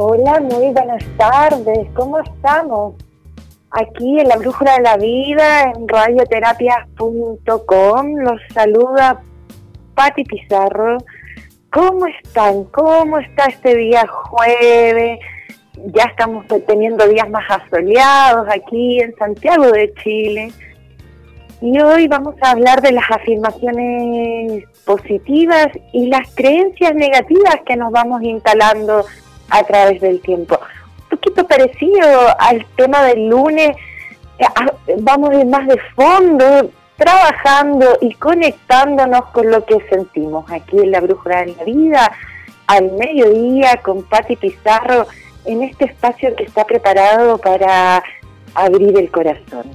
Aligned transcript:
Hola, 0.00 0.38
muy 0.38 0.70
buenas 0.70 1.02
tardes, 1.16 1.88
¿cómo 1.92 2.20
estamos? 2.20 2.94
Aquí 3.72 4.20
en 4.20 4.28
la 4.28 4.36
Brújula 4.36 4.76
de 4.76 4.82
la 4.82 4.96
Vida, 4.96 5.72
en 5.72 5.88
radioterapias.com, 5.88 8.14
los 8.18 8.40
saluda 8.54 9.20
Patti 9.96 10.22
Pizarro. 10.22 10.98
¿Cómo 11.72 12.06
están? 12.06 12.62
¿Cómo 12.66 13.18
está 13.18 13.46
este 13.46 13.74
día 13.74 14.06
jueves? 14.06 15.18
Ya 15.86 16.04
estamos 16.04 16.46
teniendo 16.68 17.08
días 17.08 17.28
más 17.28 17.50
asoleados 17.50 18.46
aquí 18.54 19.00
en 19.00 19.16
Santiago 19.16 19.72
de 19.72 19.92
Chile. 19.94 20.52
Y 21.60 21.80
hoy 21.80 22.06
vamos 22.06 22.36
a 22.42 22.52
hablar 22.52 22.82
de 22.82 22.92
las 22.92 23.10
afirmaciones 23.10 24.62
positivas 24.84 25.66
y 25.92 26.06
las 26.06 26.32
creencias 26.36 26.94
negativas 26.94 27.56
que 27.66 27.74
nos 27.74 27.90
vamos 27.90 28.22
instalando 28.22 29.04
a 29.50 29.62
través 29.64 30.00
del 30.00 30.20
tiempo 30.20 30.58
poquito 31.08 31.46
parecido 31.46 32.06
al 32.38 32.64
tema 32.76 33.04
del 33.04 33.28
lunes, 33.28 33.76
eh, 34.38 34.46
vamos 34.98 35.30
a 35.34 35.44
más 35.44 35.66
de 35.66 35.78
fondo, 35.94 36.70
trabajando 36.96 37.98
y 38.00 38.14
conectándonos 38.14 39.26
con 39.26 39.50
lo 39.50 39.64
que 39.64 39.78
sentimos 39.88 40.50
aquí 40.50 40.78
en 40.78 40.90
la 40.90 41.00
Brújula 41.00 41.44
de 41.44 41.54
la 41.54 41.64
Vida, 41.64 42.12
al 42.66 42.92
mediodía 42.92 43.80
con 43.82 44.02
Patti 44.02 44.36
Pizarro, 44.36 45.06
en 45.44 45.62
este 45.62 45.86
espacio 45.86 46.34
que 46.36 46.44
está 46.44 46.64
preparado 46.64 47.38
para 47.38 48.02
abrir 48.54 48.98
el 48.98 49.10
corazón. 49.10 49.70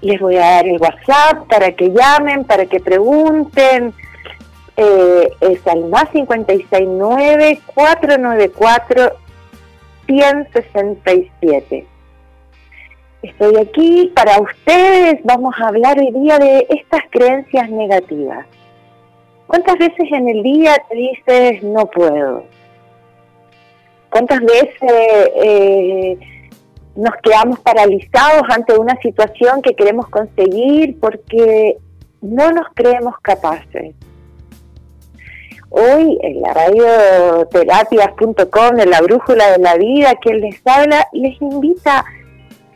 Les 0.00 0.20
voy 0.20 0.36
a 0.36 0.40
dar 0.40 0.66
el 0.66 0.80
WhatsApp 0.80 1.48
para 1.48 1.72
que 1.72 1.90
llamen, 1.90 2.44
para 2.44 2.66
que 2.66 2.78
pregunten. 2.78 3.94
Eh, 4.76 5.30
es 5.40 5.66
al 5.66 5.84
más 5.84 6.08
569 6.10 7.60
494 7.74 9.12
167. 10.06 11.86
Estoy 13.22 13.56
aquí 13.56 14.12
para 14.14 14.38
ustedes, 14.40 15.20
vamos 15.24 15.54
a 15.58 15.68
hablar 15.68 15.98
hoy 15.98 16.10
día 16.10 16.38
de 16.38 16.66
estas 16.68 17.02
creencias 17.10 17.70
negativas. 17.70 18.46
¿Cuántas 19.46 19.78
veces 19.78 20.12
en 20.12 20.28
el 20.28 20.42
día 20.42 20.76
te 20.88 20.96
dices 20.96 21.62
no 21.62 21.86
puedo? 21.86 22.44
¿Cuántas 24.10 24.40
veces 24.40 24.92
eh, 25.36 26.18
nos 26.96 27.14
quedamos 27.22 27.60
paralizados 27.60 28.42
ante 28.50 28.76
una 28.76 28.96
situación 29.00 29.62
que 29.62 29.74
queremos 29.74 30.08
conseguir 30.08 30.98
porque 31.00 31.78
no 32.20 32.50
nos 32.52 32.66
creemos 32.74 33.14
capaces? 33.22 33.94
Hoy 35.76 36.16
en 36.22 36.40
la 36.40 36.54
radioterapias.com, 36.54 38.78
en 38.78 38.90
la 38.90 39.00
brújula 39.00 39.50
de 39.50 39.58
la 39.58 39.76
vida, 39.76 40.14
quien 40.22 40.40
les 40.40 40.64
habla, 40.64 41.08
les 41.12 41.42
invita 41.42 42.04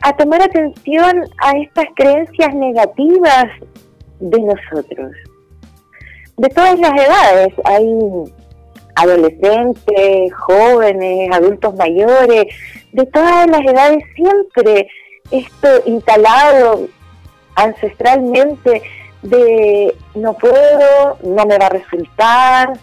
a 0.01 0.17
tomar 0.17 0.41
atención 0.41 1.23
a 1.37 1.51
estas 1.59 1.85
creencias 1.95 2.53
negativas 2.53 3.45
de 4.19 4.41
nosotros. 4.41 5.13
De 6.35 6.49
todas 6.49 6.77
las 6.77 6.91
edades, 6.91 7.53
hay 7.63 7.87
adolescentes, 8.95 10.33
jóvenes, 10.33 11.29
adultos 11.31 11.73
mayores, 11.75 12.53
de 12.91 13.05
todas 13.05 13.47
las 13.47 13.61
edades 13.61 14.03
siempre 14.13 14.89
esto 15.31 15.69
instalado 15.85 16.89
ancestralmente 17.55 18.81
de 19.21 19.95
no 20.15 20.33
puedo, 20.33 21.17
no 21.23 21.45
me 21.45 21.57
va 21.57 21.67
a 21.67 21.69
resultar, 21.69 22.73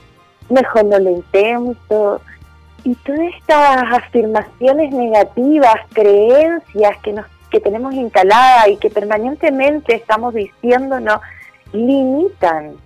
mejor 0.49 0.85
no 0.85 0.99
lo 0.99 1.11
intento. 1.11 2.21
Y 2.85 2.95
todas 2.97 3.21
estas 3.37 3.83
afirmaciones 3.93 4.93
negativas, 4.93 5.75
creencias 5.93 6.97
que, 7.03 7.13
nos, 7.13 7.27
que 7.51 7.61
tenemos 7.61 7.95
instaladas 7.95 8.69
y 8.69 8.77
que 8.77 8.91
permanentemente 8.91 9.95
estamos 9.95 10.35
diciéndonos, 10.35 11.21
limitan 11.73 12.77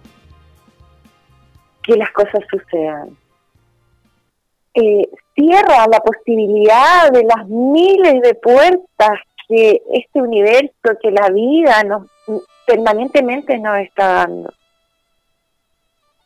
que 1.82 1.96
las 1.96 2.10
cosas 2.12 2.42
sucedan. 2.50 3.16
Eh, 4.74 5.08
cierra 5.34 5.86
la 5.90 6.00
posibilidad 6.00 7.10
de 7.10 7.24
las 7.24 7.46
miles 7.46 8.22
de 8.22 8.34
puertas 8.34 9.18
que 9.48 9.82
este 9.92 10.22
universo, 10.22 10.98
que 11.02 11.10
la 11.10 11.28
vida 11.28 11.82
nos 11.84 12.06
permanentemente 12.66 13.58
nos 13.58 13.78
está 13.80 14.26
dando 14.26 14.52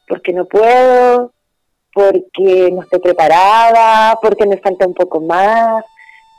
porque 0.07 0.33
no 0.33 0.45
puedo, 0.45 1.33
porque 1.93 2.71
no 2.73 2.83
estoy 2.83 2.99
preparada, 3.01 4.19
porque 4.21 4.47
me 4.47 4.59
falta 4.59 4.87
un 4.87 4.95
poco 4.95 5.21
más. 5.21 5.85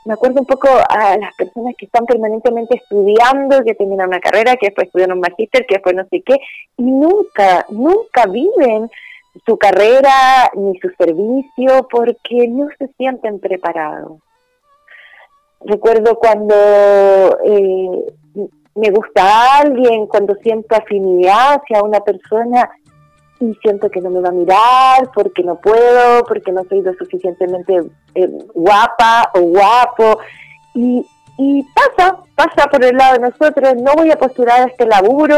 Me 0.04 0.14
acuerdo 0.14 0.40
un 0.40 0.46
poco 0.46 0.68
a 0.68 1.16
las 1.16 1.34
personas 1.34 1.74
que 1.76 1.86
están 1.86 2.06
permanentemente 2.06 2.76
estudiando, 2.76 3.64
que 3.64 3.74
terminan 3.74 4.08
una 4.08 4.20
carrera, 4.20 4.56
que 4.56 4.66
después 4.66 4.86
estudian 4.86 5.12
un 5.12 5.20
magíster, 5.20 5.66
que 5.66 5.76
después 5.76 5.96
no 5.96 6.04
sé 6.08 6.22
qué, 6.22 6.36
y 6.76 6.84
nunca, 6.84 7.66
nunca 7.70 8.26
viven 8.26 8.88
su 9.44 9.58
carrera 9.58 10.50
ni 10.54 10.78
su 10.78 10.88
servicio 10.90 11.88
porque 11.90 12.46
no 12.48 12.68
se 12.78 12.88
sienten 12.96 13.40
preparados. 13.40 14.20
Recuerdo 15.60 16.18
cuando 16.18 16.54
eh, 17.44 18.04
me 18.76 18.90
gusta 18.90 19.58
alguien, 19.58 20.06
cuando 20.06 20.34
siento 20.36 20.76
afinidad 20.76 21.60
hacia 21.60 21.82
una 21.82 22.00
persona 22.00 22.70
y 23.40 23.54
siento 23.56 23.90
que 23.90 24.00
no 24.00 24.10
me 24.10 24.20
va 24.20 24.30
a 24.30 24.32
mirar 24.32 25.10
porque 25.14 25.42
no 25.42 25.56
puedo, 25.56 26.24
porque 26.24 26.52
no 26.52 26.64
soy 26.64 26.80
lo 26.82 26.94
suficientemente 26.94 27.82
eh, 28.14 28.28
guapa 28.54 29.30
o 29.34 29.40
guapo. 29.40 30.18
Y, 30.74 31.06
pasa, 31.74 32.18
pasa 32.34 32.68
por 32.70 32.84
el 32.84 32.96
lado 32.96 33.14
de 33.14 33.30
nosotros, 33.30 33.74
no 33.76 33.94
voy 33.94 34.10
a 34.10 34.18
postular 34.18 34.60
a 34.60 34.70
este 34.70 34.86
laburo, 34.86 35.36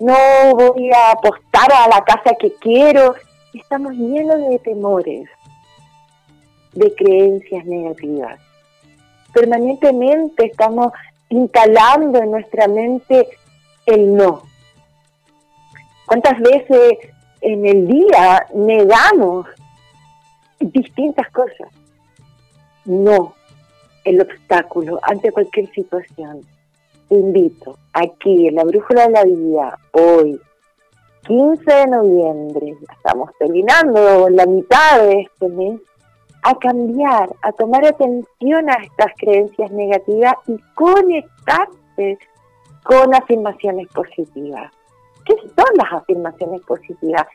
no 0.00 0.16
voy 0.54 0.90
a 0.92 1.12
apostar 1.12 1.72
a 1.72 1.88
la 1.88 2.02
casa 2.04 2.34
que 2.38 2.52
quiero. 2.54 3.14
Estamos 3.52 3.92
llenos 3.92 4.48
de 4.48 4.58
temores, 4.58 5.28
de 6.72 6.94
creencias 6.94 7.64
negativas. 7.66 8.40
Permanentemente 9.32 10.46
estamos 10.46 10.92
instalando 11.28 12.18
en 12.18 12.30
nuestra 12.30 12.68
mente 12.68 13.28
el 13.84 14.14
no. 14.14 14.42
¿Cuántas 16.06 16.38
veces 16.40 16.98
en 17.40 17.66
el 17.66 17.86
día 17.86 18.46
negamos 18.54 19.46
distintas 20.60 21.30
cosas. 21.30 21.68
No, 22.84 23.34
el 24.04 24.20
obstáculo 24.20 24.98
ante 25.02 25.32
cualquier 25.32 25.70
situación. 25.72 26.40
Te 27.08 27.14
invito 27.14 27.78
aquí 27.92 28.48
en 28.48 28.56
la 28.56 28.64
Brújula 28.64 29.06
de 29.06 29.12
la 29.12 29.24
Vida, 29.24 29.78
hoy, 29.92 30.40
15 31.26 31.72
de 31.72 31.86
noviembre, 31.86 32.74
estamos 32.96 33.30
terminando 33.38 34.28
la 34.28 34.46
mitad 34.46 35.02
de 35.02 35.22
este 35.22 35.48
mes, 35.48 35.80
a 36.42 36.54
cambiar, 36.58 37.28
a 37.42 37.52
tomar 37.52 37.84
atención 37.84 38.70
a 38.70 38.74
estas 38.74 39.12
creencias 39.18 39.70
negativas 39.72 40.34
y 40.46 40.56
conectarse 40.74 42.18
con 42.84 43.12
afirmaciones 43.12 43.88
positivas. 43.88 44.70
¿Qué 45.26 45.34
son 45.34 45.76
las 45.76 45.92
afirmaciones 45.92 46.60
positivas? 46.62 47.26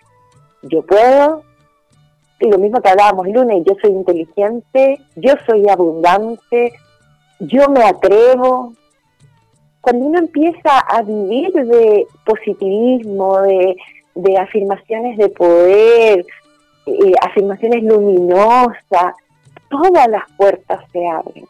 Yo 0.63 0.81
puedo, 0.83 1.43
y 2.39 2.49
lo 2.49 2.57
mismo 2.57 2.81
que 2.81 2.89
hablábamos 2.89 3.27
lunes, 3.27 3.63
yo 3.65 3.75
soy 3.81 3.91
inteligente, 3.91 4.99
yo 5.15 5.33
soy 5.45 5.67
abundante, 5.67 6.73
yo 7.39 7.67
me 7.69 7.83
atrevo. 7.83 8.73
Cuando 9.81 10.05
uno 10.05 10.19
empieza 10.19 10.79
a 10.79 11.01
vivir 11.01 11.51
de 11.51 12.07
positivismo, 12.25 13.41
de, 13.41 13.75
afirmaciones 14.37 15.17
de 15.17 15.29
poder, 15.29 16.25
eh, 16.85 17.13
afirmaciones 17.21 17.83
luminosas, 17.83 19.15
todas 19.69 20.07
las 20.07 20.23
puertas 20.37 20.79
se 20.91 21.07
abren. 21.07 21.45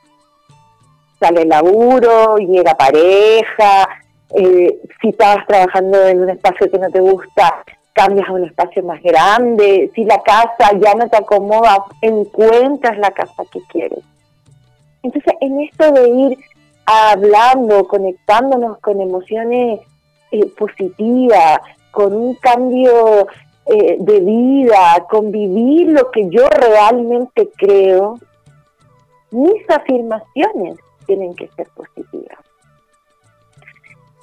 Sale 1.20 1.46
laburo, 1.46 2.38
llega 2.38 2.74
pareja, 2.76 3.88
eh, 4.36 4.80
si 5.02 5.10
estabas 5.10 5.46
trabajando 5.48 6.08
en 6.08 6.22
un 6.22 6.30
espacio 6.30 6.70
que 6.70 6.80
no 6.80 6.90
te 6.90 7.00
gusta, 7.00 7.64
cambias 7.94 8.28
a 8.30 8.34
un 8.34 8.46
espacio 8.46 8.84
más 8.84 9.02
grande, 9.02 9.92
si 9.94 10.06
la 10.06 10.22
casa 10.24 10.72
ya 10.80 10.94
no 10.96 11.10
te 11.10 11.18
acomoda, 11.18 11.86
encuentras 12.02 12.98
la 12.98 13.12
casa 13.12 13.44
que 13.52 13.60
quieres. 13.70 14.00
Entonces, 15.04 15.34
en 15.42 15.62
esto 15.62 15.92
de 15.92 16.10
ir 16.10 16.38
hablando, 16.86 17.88
conectándonos 17.88 18.80
con 18.80 19.02
emociones 19.02 19.82
eh, 20.32 20.46
positivas, 20.58 21.60
con 21.92 22.14
un 22.14 22.36
cambio 22.36 23.28
eh, 23.66 23.98
de 24.00 24.20
vida, 24.22 25.06
con 25.10 25.32
vivir 25.32 25.90
lo 25.90 26.10
que 26.12 26.30
yo 26.30 26.48
realmente 26.50 27.50
creo, 27.58 28.20
mis 29.32 29.70
afirmaciones 29.70 30.78
tienen 31.06 31.36
que 31.36 31.48
ser 31.50 31.68
positivas. 31.76 32.38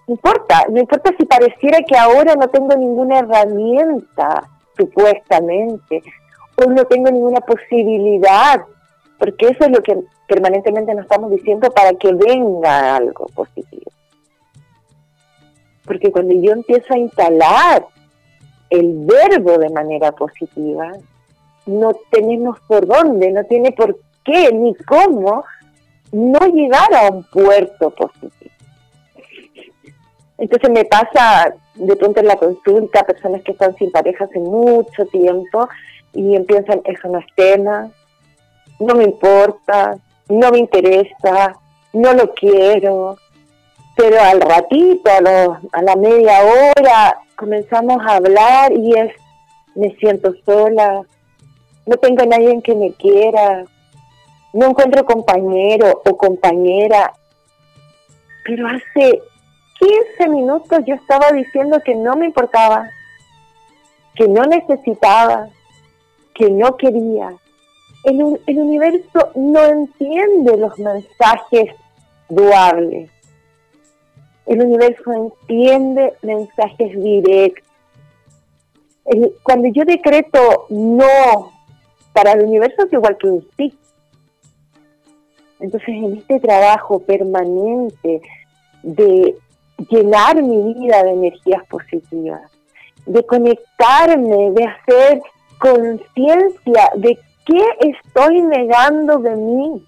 No 0.08 0.14
importa, 0.14 0.64
no 0.70 0.81
importa 0.81 1.14
si 1.19 1.26
pareciera 1.26 1.81
que 1.82 1.96
ahora 1.96 2.34
no 2.34 2.49
tengo 2.49 2.75
ninguna 2.75 3.19
herramienta, 3.19 4.49
supuestamente, 4.75 6.02
o 6.56 6.70
no 6.70 6.84
tengo 6.87 7.10
ninguna 7.10 7.40
posibilidad, 7.40 8.62
porque 9.19 9.49
eso 9.49 9.66
es 9.66 9.70
lo 9.70 9.82
que 9.82 9.99
permanentemente 10.26 10.94
nos 10.94 11.05
estamos 11.05 11.31
diciendo 11.31 11.70
para 11.70 11.93
que 11.93 12.12
venga 12.14 12.96
algo 12.96 13.26
positivo. 13.34 13.90
Porque 15.84 16.11
cuando 16.11 16.34
yo 16.34 16.52
empiezo 16.52 16.94
a 16.94 16.99
instalar 16.99 17.87
el 18.70 19.04
verbo 19.04 19.58
de 19.58 19.69
manera 19.69 20.12
positiva, 20.12 20.93
no 21.66 21.93
tenemos 22.11 22.58
por 22.61 22.87
dónde, 22.87 23.31
no 23.31 23.44
tiene 23.44 23.72
por 23.72 23.99
qué 24.25 24.52
ni 24.54 24.75
cómo 24.75 25.44
no 26.12 26.38
llegar 26.49 26.94
a 26.94 27.11
un 27.11 27.25
puerto 27.25 27.90
positivo. 27.90 28.38
Entonces 30.38 30.70
me 30.70 30.85
pasa 30.85 31.52
de 31.75 31.96
pronto 31.96 32.20
en 32.20 32.26
la 32.26 32.37
consulta 32.37 33.05
personas 33.05 33.43
que 33.43 33.52
están 33.52 33.75
sin 33.76 33.90
pareja 33.90 34.25
hace 34.25 34.38
mucho 34.38 35.05
tiempo 35.06 35.69
y 36.12 36.35
empiezan, 36.35 36.81
eso 36.85 37.08
no 37.08 37.19
es 37.19 37.26
tema, 37.35 37.90
no 38.79 38.94
me 38.94 39.05
importa, 39.05 39.99
no 40.29 40.50
me 40.50 40.58
interesa, 40.58 41.56
no 41.93 42.12
lo 42.14 42.32
quiero, 42.35 43.19
pero 43.96 44.20
al 44.20 44.40
ratito, 44.40 45.11
a, 45.11 45.61
a 45.73 45.82
la 45.82 45.96
media 45.96 46.40
hora, 46.43 47.19
comenzamos 47.37 47.99
a 48.06 48.17
hablar 48.17 48.73
y 48.73 48.94
es, 48.94 49.12
me 49.75 49.94
siento 49.96 50.32
sola, 50.44 51.02
no 51.87 51.96
tengo 51.96 52.23
a 52.23 52.26
nadie 52.26 52.61
que 52.62 52.75
me 52.75 52.93
quiera, 52.93 53.64
no 54.52 54.67
encuentro 54.67 55.05
compañero 55.05 56.02
o 56.05 56.17
compañera, 56.17 57.12
pero 58.44 58.67
hace 58.69 59.20
15 59.78 60.28
minutos 60.28 60.80
yo 60.86 60.94
estaba 60.94 61.30
diciendo 61.32 61.80
que 61.84 61.94
no 61.94 62.16
me 62.16 62.26
importaba, 62.26 62.90
que 64.14 64.26
no 64.26 64.42
necesitaba, 64.44 65.48
que 66.34 66.50
no 66.50 66.76
quería. 66.76 67.34
El, 68.04 68.22
universo 68.22 69.30
no 69.34 69.64
entiende 69.64 70.56
los 70.56 70.78
mensajes 70.78 71.75
duales. 72.28 73.10
El 74.46 74.62
universo 74.62 75.12
entiende 75.12 76.14
mensajes 76.22 77.00
directos. 77.00 77.64
cuando 79.42 79.69
yo 79.69 79.84
decreto 79.84 80.66
no 80.70 81.52
para 82.12 82.32
el 82.32 82.44
universo 82.44 82.84
es 82.84 82.92
igual 82.92 83.16
que 83.19 83.26
un 83.26 83.46
sí. 83.56 83.78
Entonces 85.60 85.88
en 85.88 86.16
este 86.16 86.40
trabajo 86.40 87.00
permanente 87.00 88.22
de 88.82 89.36
llenar 89.90 90.42
mi 90.42 90.75
vida 90.75 91.02
de 91.02 91.10
energías 91.10 91.64
positivas, 91.69 92.50
de 93.06 93.25
conectarme, 93.25 94.50
de 94.50 94.64
hacer 94.64 95.22
conciencia 95.58 96.90
de 96.96 97.19
qué 97.46 97.64
estoy 97.80 98.42
negando 98.42 99.19
de 99.19 99.36
mí. 99.36 99.86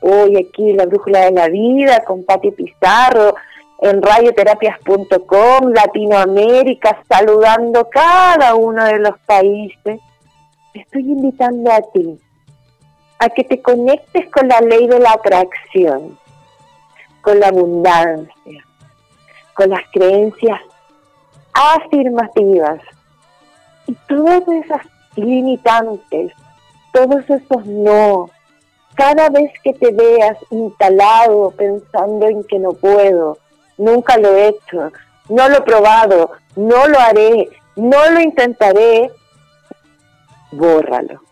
Hoy 0.00 0.36
aquí 0.36 0.72
la 0.72 0.86
brújula 0.86 1.26
de 1.26 1.32
la 1.32 1.48
vida 1.48 2.02
con 2.04 2.24
Pati 2.24 2.50
Pizarro 2.50 3.34
en 3.80 4.00
radioterapias.com, 4.02 5.72
Latinoamérica, 5.72 7.02
saludando 7.08 7.88
cada 7.88 8.54
uno 8.54 8.84
de 8.84 8.98
los 8.98 9.18
países. 9.26 10.00
estoy 10.74 11.02
invitando 11.02 11.70
a 11.70 11.82
ti 11.92 12.18
a 13.18 13.28
que 13.28 13.44
te 13.44 13.60
conectes 13.60 14.28
con 14.30 14.48
la 14.48 14.60
ley 14.60 14.86
de 14.88 14.98
la 14.98 15.12
atracción 15.12 16.18
con 17.22 17.40
la 17.40 17.48
abundancia, 17.48 18.66
con 19.54 19.70
las 19.70 19.82
creencias 19.92 20.60
afirmativas 21.54 22.80
y 23.86 23.94
todas 24.08 24.46
esas 24.48 24.82
limitantes, 25.16 26.32
todos 26.92 27.28
esos 27.30 27.66
no. 27.66 28.28
Cada 28.94 29.30
vez 29.30 29.50
que 29.62 29.72
te 29.72 29.90
veas 29.92 30.36
instalado 30.50 31.52
pensando 31.52 32.26
en 32.26 32.44
que 32.44 32.58
no 32.58 32.72
puedo, 32.72 33.38
nunca 33.78 34.18
lo 34.18 34.36
he 34.36 34.48
hecho, 34.48 34.92
no 35.28 35.48
lo 35.48 35.56
he 35.56 35.62
probado, 35.62 36.32
no 36.56 36.86
lo 36.88 36.98
haré, 36.98 37.48
no 37.76 38.10
lo 38.10 38.20
intentaré, 38.20 39.10
bórralo. 40.50 41.22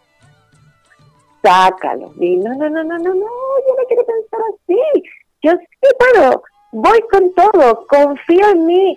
Sácalo. 1.42 2.12
Y 2.18 2.36
no, 2.36 2.54
no, 2.54 2.68
no, 2.68 2.84
no, 2.84 2.98
no, 2.98 3.14
no, 3.14 3.14
yo 3.14 3.74
no 3.76 3.84
quiero 3.88 4.04
pensar 4.04 4.40
así 4.54 5.02
yo 5.42 5.52
sí 5.52 5.88
puedo, 5.98 6.42
voy 6.72 7.00
con 7.10 7.32
todo, 7.34 7.86
confío 7.86 8.50
en 8.50 8.66
mí, 8.66 8.96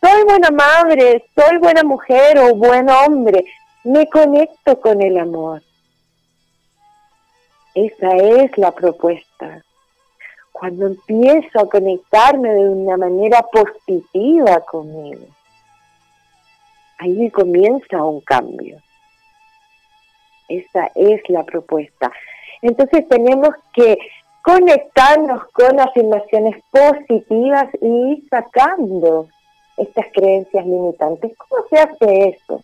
soy 0.00 0.24
buena 0.24 0.50
madre, 0.50 1.24
soy 1.34 1.58
buena 1.58 1.82
mujer 1.82 2.38
o 2.38 2.54
buen 2.54 2.88
hombre, 2.88 3.44
me 3.84 4.08
conecto 4.08 4.80
con 4.80 5.02
el 5.02 5.18
amor. 5.18 5.62
Esa 7.74 8.16
es 8.16 8.56
la 8.58 8.72
propuesta. 8.72 9.62
Cuando 10.52 10.86
empiezo 10.88 11.60
a 11.60 11.68
conectarme 11.68 12.50
de 12.50 12.68
una 12.68 12.96
manera 12.96 13.42
positiva 13.42 14.60
conmigo, 14.60 15.26
ahí 16.98 17.30
comienza 17.30 18.02
un 18.04 18.20
cambio. 18.20 18.78
Esa 20.48 20.90
es 20.94 21.22
la 21.28 21.44
propuesta. 21.44 22.12
Entonces 22.60 23.08
tenemos 23.08 23.50
que 23.72 23.98
conectarnos 24.42 25.44
con 25.52 25.78
afirmaciones 25.80 26.62
positivas 26.70 27.66
y 27.80 28.26
sacando 28.30 29.28
estas 29.76 30.06
creencias 30.12 30.64
limitantes. 30.64 31.32
¿Cómo 31.36 31.64
se 31.68 31.78
hace 31.78 32.28
eso? 32.28 32.62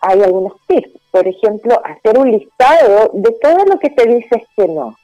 Hay 0.00 0.22
algunos 0.22 0.54
tips. 0.66 0.90
Por 1.10 1.26
ejemplo, 1.26 1.80
hacer 1.84 2.18
un 2.18 2.30
listado 2.30 3.10
de 3.14 3.32
todo 3.40 3.64
lo 3.64 3.78
que 3.78 3.90
te 3.90 4.06
dices 4.06 4.42
que 4.56 4.68
no. 4.68 4.96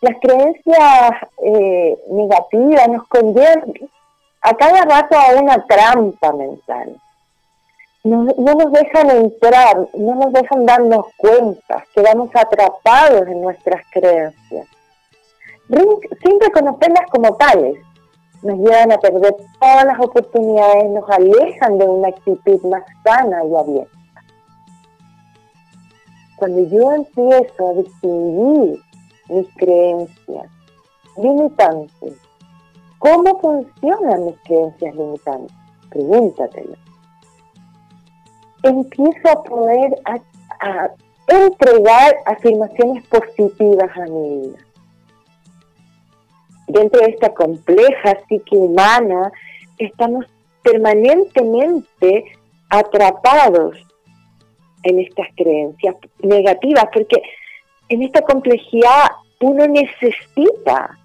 Las 0.00 0.16
creencias 0.20 1.10
eh, 1.44 1.98
negativas 2.08 2.88
nos 2.88 3.06
conllevan 3.08 3.74
a 4.42 4.54
cada 4.54 4.84
rato 4.84 5.16
a 5.18 5.40
una 5.40 5.66
trampa 5.66 6.32
mental 6.32 7.00
no, 8.08 8.54
nos 8.54 8.72
dejan 8.72 9.10
entrar, 9.10 9.88
no 9.94 10.14
nos 10.14 10.32
dejan 10.32 10.64
darnos 10.64 11.06
cuenta, 11.18 11.84
quedamos 11.94 12.30
atrapados 12.34 13.28
en 13.28 13.42
nuestras 13.42 13.84
creencias, 13.90 14.66
sin 15.68 16.40
reconocerlas 16.40 17.10
como 17.10 17.36
tales. 17.36 17.76
Nos 18.40 18.56
llevan 18.58 18.92
a 18.92 18.98
perder 18.98 19.34
todas 19.60 19.84
las 19.84 19.98
oportunidades, 19.98 20.90
nos 20.90 21.10
alejan 21.10 21.76
de 21.76 21.84
una 21.86 22.08
actitud 22.08 22.62
más 22.62 22.84
sana 23.02 23.44
y 23.44 23.54
abierta. 23.56 23.98
Cuando 26.36 26.62
yo 26.68 26.92
empiezo 26.92 27.68
a 27.68 27.72
distinguir 27.74 28.80
mis 29.28 29.54
creencias 29.56 30.46
limitantes, 31.16 32.14
¿cómo 33.00 33.40
funcionan 33.40 34.26
mis 34.26 34.38
creencias 34.44 34.94
limitantes? 34.94 35.56
Pregúntatelo 35.90 36.87
empiezo 38.62 39.28
a 39.28 39.42
poder 39.42 39.94
a, 40.04 40.90
entregar 41.28 42.16
afirmaciones 42.24 43.06
positivas 43.08 43.90
a 43.96 44.04
mi 44.06 44.40
vida. 44.40 44.58
Dentro 46.68 47.00
de 47.00 47.10
esta 47.10 47.34
compleja 47.34 48.18
psique 48.26 48.56
humana, 48.56 49.30
estamos 49.78 50.24
permanentemente 50.62 52.24
atrapados 52.70 53.76
en 54.84 55.00
estas 55.00 55.26
creencias 55.36 55.96
negativas, 56.22 56.86
porque 56.92 57.22
en 57.88 58.02
esta 58.02 58.22
complejidad 58.22 59.08
uno 59.40 59.66
necesita, 59.66 60.98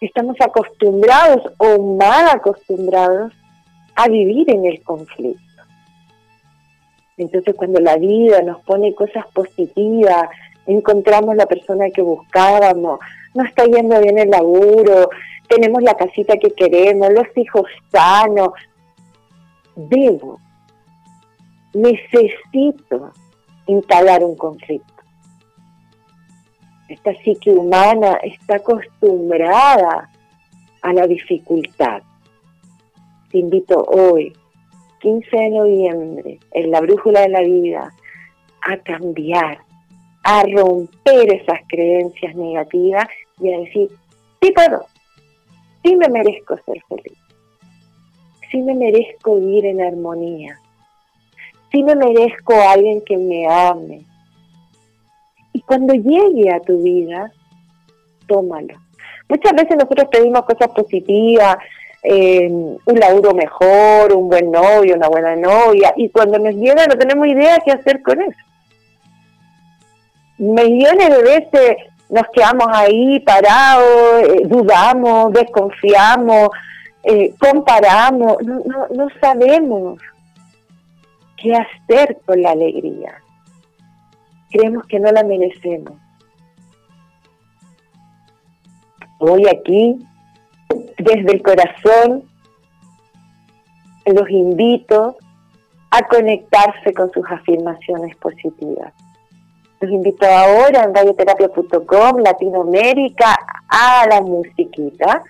estamos 0.00 0.36
acostumbrados 0.40 1.52
o 1.58 1.96
mal 1.96 2.28
acostumbrados 2.28 3.32
a 3.94 4.08
vivir 4.08 4.50
en 4.50 4.66
el 4.66 4.82
conflicto. 4.82 5.47
Entonces 7.18 7.54
cuando 7.56 7.80
la 7.80 7.96
vida 7.96 8.40
nos 8.42 8.62
pone 8.62 8.94
cosas 8.94 9.26
positivas, 9.34 10.28
encontramos 10.66 11.34
la 11.34 11.46
persona 11.46 11.90
que 11.90 12.00
buscábamos, 12.00 13.00
no 13.34 13.44
está 13.44 13.64
yendo 13.64 14.00
bien 14.00 14.18
el 14.18 14.30
laburo, 14.30 15.10
tenemos 15.48 15.82
la 15.82 15.94
casita 15.94 16.36
que 16.36 16.50
queremos, 16.50 17.10
los 17.12 17.26
hijos 17.36 17.64
sanos. 17.90 18.50
Debo, 19.74 20.40
necesito 21.74 23.12
instalar 23.66 24.22
un 24.22 24.36
conflicto. 24.36 24.94
Esta 26.88 27.12
psique 27.22 27.50
humana 27.50 28.18
está 28.22 28.56
acostumbrada 28.56 30.10
a 30.82 30.92
la 30.92 31.06
dificultad. 31.06 32.02
Te 33.30 33.38
invito 33.38 33.84
hoy, 33.84 34.34
15 35.00 35.36
de 35.36 35.50
noviembre, 35.50 36.38
en 36.52 36.70
la 36.70 36.80
brújula 36.80 37.20
de 37.22 37.28
la 37.28 37.40
vida, 37.42 37.92
a 38.62 38.76
cambiar, 38.78 39.58
a 40.24 40.42
romper 40.42 41.32
esas 41.32 41.60
creencias 41.68 42.34
negativas 42.34 43.06
y 43.40 43.52
a 43.52 43.58
decir, 43.58 43.88
sí 44.42 44.52
puedo, 44.52 44.86
sí 45.82 45.96
me 45.96 46.08
merezco 46.08 46.56
ser 46.66 46.82
feliz, 46.88 47.18
sí 48.50 48.58
me 48.62 48.74
merezco 48.74 49.36
vivir 49.36 49.66
en 49.66 49.80
armonía, 49.80 50.58
sí 51.70 51.82
me 51.82 51.94
merezco 51.94 52.54
a 52.54 52.72
alguien 52.72 53.02
que 53.02 53.16
me 53.16 53.46
ame. 53.46 54.04
Y 55.52 55.60
cuando 55.62 55.94
llegue 55.94 56.52
a 56.52 56.60
tu 56.60 56.82
vida, 56.82 57.32
tómalo. 58.26 58.74
Muchas 59.28 59.52
veces 59.52 59.76
nosotros 59.76 60.08
pedimos 60.10 60.42
cosas 60.42 60.68
positivas, 60.68 61.58
eh, 62.02 62.48
un 62.48 63.00
laburo 63.00 63.34
mejor, 63.34 64.12
un 64.12 64.28
buen 64.28 64.50
novio, 64.50 64.94
una 64.94 65.08
buena 65.08 65.36
novia, 65.36 65.92
y 65.96 66.08
cuando 66.10 66.38
nos 66.38 66.54
llega 66.54 66.86
no 66.86 66.96
tenemos 66.96 67.26
idea 67.26 67.58
qué 67.64 67.72
hacer 67.72 68.02
con 68.02 68.20
eso. 68.22 68.38
Millones 70.38 71.10
de 71.10 71.22
veces 71.22 71.76
nos 72.08 72.26
quedamos 72.32 72.68
ahí 72.70 73.20
parados, 73.20 74.22
eh, 74.22 74.42
dudamos, 74.46 75.32
desconfiamos, 75.32 76.48
eh, 77.02 77.34
comparamos, 77.38 78.36
no, 78.42 78.62
no, 78.64 78.86
no 78.94 79.08
sabemos 79.20 80.00
qué 81.36 81.54
hacer 81.54 82.18
con 82.24 82.40
la 82.42 82.52
alegría. 82.52 83.14
Creemos 84.50 84.86
que 84.86 84.98
no 84.98 85.10
la 85.12 85.24
merecemos. 85.24 85.94
Hoy 89.18 89.46
aquí, 89.48 89.98
desde 90.98 91.32
el 91.32 91.42
corazón, 91.42 92.24
los 94.06 94.30
invito 94.30 95.16
a 95.90 96.02
conectarse 96.08 96.92
con 96.92 97.10
sus 97.12 97.24
afirmaciones 97.30 98.16
positivas. 98.16 98.92
Los 99.80 99.90
invito 99.90 100.26
ahora 100.26 100.84
en 100.84 100.94
radioterapia.com, 100.94 102.18
Latinoamérica, 102.18 103.36
a 103.68 104.06
la 104.08 104.20
musiquita. 104.20 105.22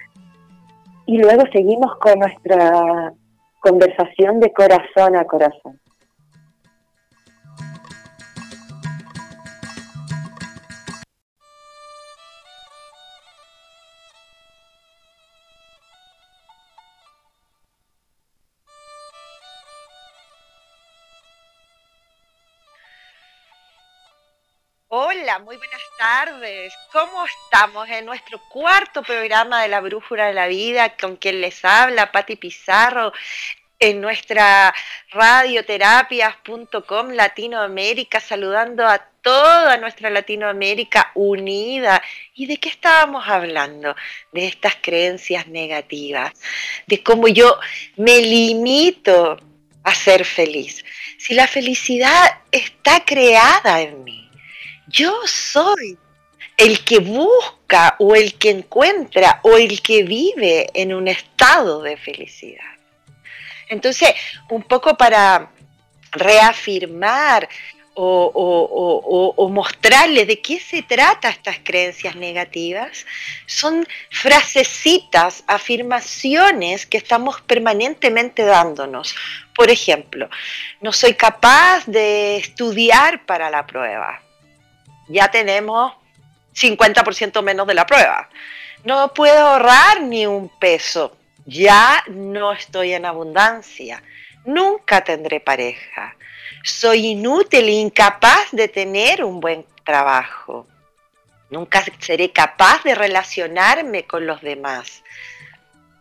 Y 1.06 1.18
luego 1.18 1.44
seguimos 1.52 1.96
con 1.96 2.18
nuestra 2.18 3.12
conversación 3.60 4.40
de 4.40 4.52
corazón 4.52 5.16
a 5.16 5.24
corazón. 5.24 5.78
Hola, 25.00 25.38
muy 25.38 25.56
buenas 25.56 25.80
tardes. 25.96 26.74
¿Cómo 26.90 27.24
estamos 27.24 27.88
en 27.88 28.04
nuestro 28.04 28.40
cuarto 28.48 29.04
programa 29.04 29.62
de 29.62 29.68
la 29.68 29.80
Brújula 29.80 30.26
de 30.26 30.34
la 30.34 30.48
Vida 30.48 30.96
con 30.96 31.14
quien 31.14 31.40
les 31.40 31.64
habla 31.64 32.10
Patti 32.10 32.34
Pizarro 32.34 33.12
en 33.78 34.00
nuestra 34.00 34.74
radioterapias.com 35.12 37.10
Latinoamérica, 37.10 38.18
saludando 38.18 38.84
a 38.88 38.98
toda 39.22 39.76
nuestra 39.76 40.10
Latinoamérica 40.10 41.12
unida. 41.14 42.02
¿Y 42.34 42.46
de 42.46 42.56
qué 42.56 42.68
estábamos 42.68 43.28
hablando? 43.28 43.94
De 44.32 44.48
estas 44.48 44.74
creencias 44.82 45.46
negativas, 45.46 46.32
de 46.88 47.04
cómo 47.04 47.28
yo 47.28 47.56
me 47.94 48.20
limito 48.20 49.38
a 49.84 49.94
ser 49.94 50.24
feliz. 50.24 50.84
Si 51.18 51.34
la 51.34 51.46
felicidad 51.46 52.40
está 52.50 53.04
creada 53.04 53.80
en 53.80 54.02
mí 54.02 54.27
yo 54.88 55.14
soy 55.26 55.98
el 56.56 56.84
que 56.84 56.98
busca 56.98 57.94
o 57.98 58.14
el 58.14 58.34
que 58.34 58.50
encuentra 58.50 59.40
o 59.44 59.56
el 59.56 59.80
que 59.80 60.02
vive 60.02 60.68
en 60.74 60.92
un 60.92 61.08
estado 61.08 61.82
de 61.82 61.96
felicidad. 61.96 62.64
Entonces, 63.68 64.14
un 64.50 64.62
poco 64.62 64.96
para 64.96 65.50
reafirmar 66.12 67.48
o, 68.00 69.48
mostrarles 69.50 70.26
de 70.28 70.40
qué 70.40 70.60
se 70.60 70.82
trata 70.82 71.30
estas 71.30 71.58
creencias 71.58 72.14
negativas, 72.14 73.04
son 73.46 73.86
frasecitas, 74.10 75.42
afirmaciones 75.48 76.86
que 76.86 76.96
estamos 76.96 77.40
permanentemente 77.40 78.44
dándonos. 78.44 79.16
Por 79.54 79.68
ejemplo, 79.68 80.30
no 80.80 80.92
soy 80.92 81.14
capaz 81.14 81.86
de 81.86 82.36
estudiar 82.36 83.26
para 83.26 83.50
la 83.50 83.66
prueba 83.66 84.22
ya 85.08 85.30
tenemos 85.30 85.92
50% 86.54 87.42
menos 87.42 87.66
de 87.66 87.74
la 87.74 87.86
prueba. 87.86 88.28
No 88.84 89.12
puedo 89.12 89.38
ahorrar 89.38 90.02
ni 90.02 90.26
un 90.26 90.48
peso, 90.48 91.16
ya 91.46 92.04
no 92.08 92.52
estoy 92.52 92.92
en 92.92 93.06
abundancia, 93.06 94.02
nunca 94.44 95.02
tendré 95.02 95.40
pareja, 95.40 96.16
soy 96.62 97.06
inútil 97.08 97.68
e 97.68 97.72
incapaz 97.72 98.48
de 98.52 98.68
tener 98.68 99.24
un 99.24 99.40
buen 99.40 99.66
trabajo, 99.84 100.66
nunca 101.50 101.84
seré 101.98 102.30
capaz 102.30 102.84
de 102.84 102.94
relacionarme 102.94 104.04
con 104.04 104.26
los 104.26 104.40
demás, 104.42 105.02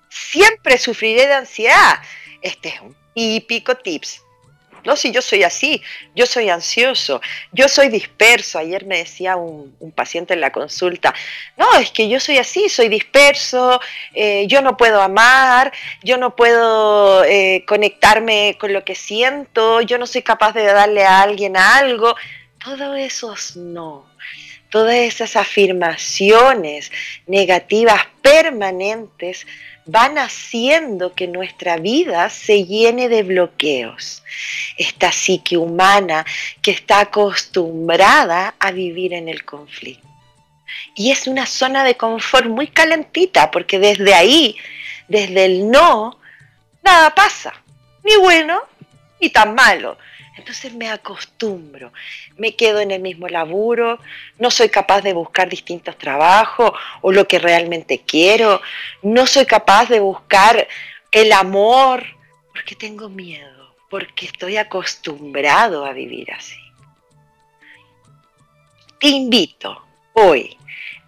siempre 0.10 0.78
sufriré 0.78 1.28
de 1.28 1.34
ansiedad. 1.34 2.00
Este 2.42 2.70
es 2.70 2.82
un 2.82 2.96
típico 3.16 3.76
tips 3.76 4.22
no, 4.84 4.96
si 4.96 5.12
yo 5.12 5.22
soy 5.22 5.44
así, 5.44 5.82
yo 6.16 6.26
soy 6.26 6.50
ansioso, 6.50 7.22
yo 7.52 7.68
soy 7.68 7.90
disperso. 7.90 8.60
Ayer 8.60 8.86
me 8.86 8.98
decía 8.98 9.36
un, 9.36 9.76
paciente 9.96 10.34
en 10.34 10.42
la 10.42 10.52
consulta, 10.52 11.14
no, 11.56 11.74
es 11.80 11.92
que 11.92 12.08
yo 12.08 12.20
soy 12.20 12.38
así, 12.38 12.70
soy 12.70 12.88
disperso, 12.88 13.80
eh, 14.14 14.46
yo 14.48 14.62
no 14.62 14.78
puedo 14.78 15.02
amar, 15.02 15.72
yo 16.04 16.18
no 16.18 16.36
puedo 16.36 17.24
eh, 17.24 17.64
conectarme 17.68 18.58
con 18.60 18.74
lo 18.74 18.84
que 18.84 18.96
siento, 18.96 19.82
yo 19.82 19.98
no 19.98 20.06
soy 20.06 20.22
capaz 20.22 20.54
de 20.54 20.66
darle 20.66 21.04
a 21.04 21.22
alguien 21.22 21.58
algo. 21.58 22.16
Todo 22.64 22.96
eso 22.96 23.34
no 23.56 24.06
todas 24.70 24.96
esas 24.96 25.36
afirmaciones 25.36 26.92
negativas 27.26 28.02
permanentes 28.22 29.48
van 29.88 30.18
haciendo 30.18 31.14
que 31.14 31.28
nuestra 31.28 31.78
vida 31.78 32.30
se 32.30 32.66
llene 32.66 33.10
de 33.10 33.24
bloqueos. 33.24 34.24
Esta 34.78 35.12
psique 35.12 35.58
humana 35.58 36.26
que 36.62 36.72
está 36.72 37.00
acostumbrada 37.00 38.54
a 38.60 38.72
vivir 38.72 39.14
en 39.14 39.30
el 39.30 39.44
conflicto. 39.46 40.06
Y 40.96 41.12
es 41.12 41.28
una 41.28 41.46
zona 41.46 41.84
de 41.84 41.96
confort 41.96 42.48
muy 42.48 42.68
calentita, 42.68 43.50
porque 43.50 43.80
desde 43.80 44.14
ahí, 44.14 44.58
desde 45.08 45.46
el 45.46 45.72
no, 45.72 46.20
nada 46.84 47.16
pasa, 47.16 47.54
ni 48.04 48.16
bueno 48.18 48.62
ni 49.20 49.30
tan 49.30 49.56
malo. 49.56 49.98
Entonces 50.38 50.74
me 50.74 50.90
acostumbro, 50.90 51.92
me 52.38 52.56
quedo 52.56 52.80
en 52.80 52.92
el 52.92 53.02
mismo 53.02 53.28
laburo, 53.28 54.00
no 54.38 54.52
soy 54.52 54.70
capaz 54.70 55.02
de 55.02 55.14
buscar 55.14 55.50
distintos 55.50 55.98
trabajos 55.98 56.72
o 57.02 57.12
lo 57.12 57.28
que 57.28 57.40
realmente 57.40 58.04
quiero, 58.06 58.62
no 59.02 59.26
soy 59.26 59.46
capaz 59.48 59.90
de 59.90 60.00
buscar 60.00 60.68
el 61.12 61.32
amor 61.32 62.06
porque 62.54 62.76
tengo 62.76 63.10
miedo, 63.10 63.76
porque 63.90 64.28
estoy 64.28 64.58
acostumbrado 64.58 65.86
a 65.86 65.94
vivir 65.94 66.32
así. 66.32 66.60
Te 69.00 69.08
invito 69.08 69.84
hoy 70.14 70.56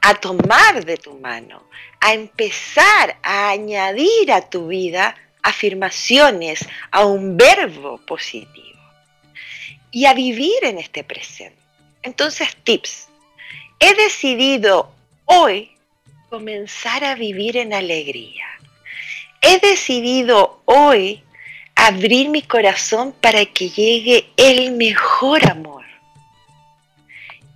a 0.02 0.16
tomar 0.16 0.84
de 0.86 0.98
tu 0.98 1.14
mano, 1.20 1.64
a 2.02 2.14
empezar 2.14 3.18
a 3.22 3.50
añadir 3.50 4.32
a 4.32 4.50
tu 4.50 4.68
vida 4.68 5.16
afirmaciones, 5.44 6.68
a 6.92 7.06
un 7.06 7.38
verbo 7.38 8.00
positivo 8.06 8.69
y 9.92 10.06
a 10.06 10.14
vivir 10.14 10.64
en 10.64 10.78
este 10.78 11.04
presente. 11.04 11.60
Entonces, 12.04 12.56
tips. 12.64 13.08
He 13.80 13.94
decidido 13.96 14.92
hoy 15.26 15.72
comenzar 16.30 17.04
a 17.04 17.16
vivir 17.16 17.58
en 17.58 17.74
alegría. 17.74 18.46
He 19.42 19.60
decidido 19.60 20.62
hoy 20.66 21.24
abrir 21.76 22.30
mi 22.30 22.42
corazón 22.42 23.14
para 23.20 23.46
que 23.46 23.70
llegue 23.70 24.30
el 24.38 24.74
mejor 24.74 25.50
amor. 25.50 25.86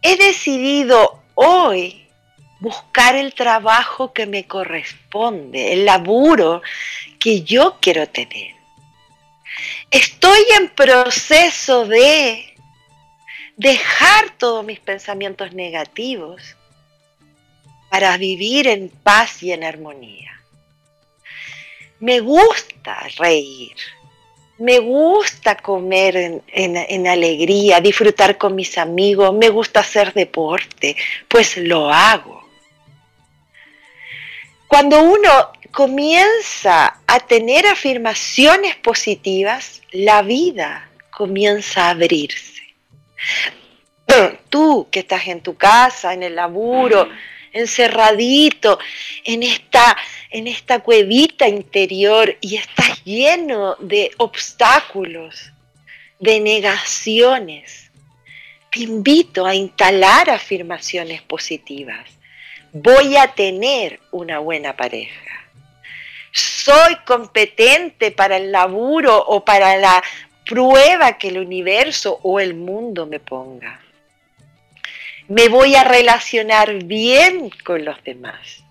He 0.01 0.15
decidido 0.17 1.21
hoy 1.35 2.07
buscar 2.59 3.15
el 3.15 3.33
trabajo 3.33 4.13
que 4.13 4.25
me 4.25 4.45
corresponde, 4.47 5.73
el 5.73 5.85
laburo 5.85 6.61
que 7.19 7.41
yo 7.41 7.77
quiero 7.81 8.07
tener. 8.07 8.55
Estoy 9.93 10.43
en 10.57 10.69
proceso 10.69 11.85
de 11.85 12.55
dejar 13.57 14.31
todos 14.39 14.65
mis 14.65 14.79
pensamientos 14.79 15.53
negativos 15.53 16.55
para 17.91 18.17
vivir 18.17 18.67
en 18.67 18.89
paz 18.89 19.43
y 19.43 19.51
en 19.51 19.63
armonía. 19.63 20.31
Me 21.99 22.21
gusta 22.21 23.05
reír, 23.19 23.75
me 24.57 24.79
gusta 24.79 25.57
comer 25.57 26.41
en, 26.47 27.07
alegría, 27.07 27.79
disfrutar 27.79 28.39
con 28.39 28.55
mis 28.55 28.79
amigos, 28.79 29.31
me 29.31 29.49
gusta 29.49 29.81
hacer 29.81 30.11
deporte, 30.11 30.95
pues 31.27 31.55
lo 31.57 31.93
hago. 31.93 32.43
Cuando 34.67 35.03
uno 35.03 35.51
comienza 35.73 37.01
a 37.07 37.19
tener 37.19 37.65
afirmaciones 37.67 38.75
positivas, 38.77 39.81
la 39.91 40.21
vida 40.21 40.89
comienza 41.09 41.87
a 41.87 41.89
abrirse. 41.89 42.61
Tú 44.49 44.87
que 44.91 44.99
estás 44.99 45.27
en 45.27 45.41
tu 45.41 45.55
casa, 45.55 46.13
en 46.13 46.23
el 46.23 46.35
laburo, 46.35 47.09
encerradito 47.51 48.79
en 49.23 49.43
esta, 49.43 49.97
en 50.29 50.47
esta 50.47 50.79
cuevita 50.79 51.47
interior 51.47 52.37
y 52.39 52.57
estás 52.57 53.03
lleno 53.03 53.75
de 53.79 54.11
obstáculos, 54.17 55.51
de 56.19 56.39
negaciones, 56.39 57.91
te 58.71 58.81
invito 58.81 59.45
a 59.45 59.55
instalar 59.55 60.29
afirmaciones 60.29 61.21
positivas 61.23 62.07
voy 62.73 63.15
a 63.17 63.27
tener 63.27 63.99
una 64.11 64.39
buena 64.39 64.75
pareja. 64.75 65.42
Soy 66.33 66.95
competente 67.05 68.11
para 68.11 68.37
el 68.37 68.51
laburo 68.51 69.15
o 69.17 69.45
para 69.45 69.77
la 69.77 70.03
prueba 70.45 71.17
que 71.19 71.27
el 71.27 71.37
universo 71.37 72.19
o 72.23 72.39
el 72.39 72.55
mundo 72.55 73.05
me 73.05 73.19
ponga. 73.19 73.79
Me 75.27 75.47
voy 75.47 75.75
a 75.75 75.83
relacionar 75.83 76.83
bien 76.83 77.51
con 77.63 77.85
los 77.85 78.03
demás. 78.03 78.63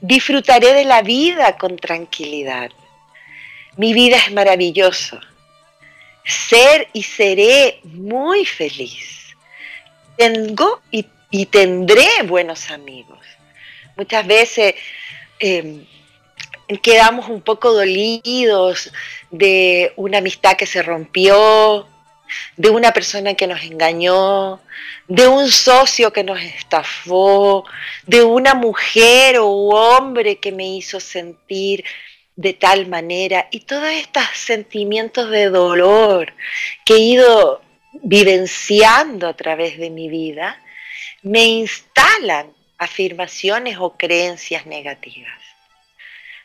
Disfrutaré 0.00 0.74
de 0.74 0.84
la 0.84 1.02
vida 1.02 1.56
con 1.56 1.76
tranquilidad. 1.76 2.70
Mi 3.76 3.94
vida 3.94 4.16
es 4.16 4.32
maravillosa. 4.32 5.20
Ser 6.24 6.88
y 6.92 7.04
seré 7.04 7.78
muy 7.84 8.44
feliz. 8.44 9.36
Tengo 10.16 10.82
y 10.90 11.46
tendré 11.46 12.08
buenos 12.24 12.70
amigos. 12.70 13.18
Muchas 13.96 14.26
veces 14.26 14.74
em, 15.38 15.84
quedamos 16.78 17.28
un 17.28 17.40
poco 17.40 17.72
dolidos 17.72 18.92
de 19.30 19.92
una 19.96 20.18
amistad 20.18 20.56
que 20.56 20.66
se 20.66 20.82
rompió, 20.82 21.86
de 22.56 22.70
una 22.70 22.92
persona 22.92 23.34
que 23.34 23.46
nos 23.46 23.62
engañó, 23.62 24.60
de 25.08 25.28
un 25.28 25.50
socio 25.50 26.12
que 26.12 26.24
nos 26.24 26.40
estafó, 26.40 27.64
de 28.06 28.22
una 28.22 28.54
mujer 28.54 29.38
o 29.38 29.48
hombre 29.48 30.36
que 30.36 30.52
me 30.52 30.66
hizo 30.66 31.00
sentir 31.00 31.84
de 32.36 32.52
tal 32.52 32.86
manera 32.86 33.48
y 33.50 33.60
todos 33.60 33.88
estos 33.90 34.24
sentimientos 34.34 35.30
de 35.30 35.50
dolor 35.50 36.32
que 36.84 36.94
he 36.94 36.98
ido 36.98 37.62
vivenciando 38.02 39.28
a 39.28 39.34
través 39.34 39.78
de 39.78 39.90
mi 39.90 40.08
vida, 40.08 40.60
me 41.22 41.44
instalan 41.44 42.52
afirmaciones 42.78 43.76
o 43.78 43.96
creencias 43.96 44.66
negativas. 44.66 45.38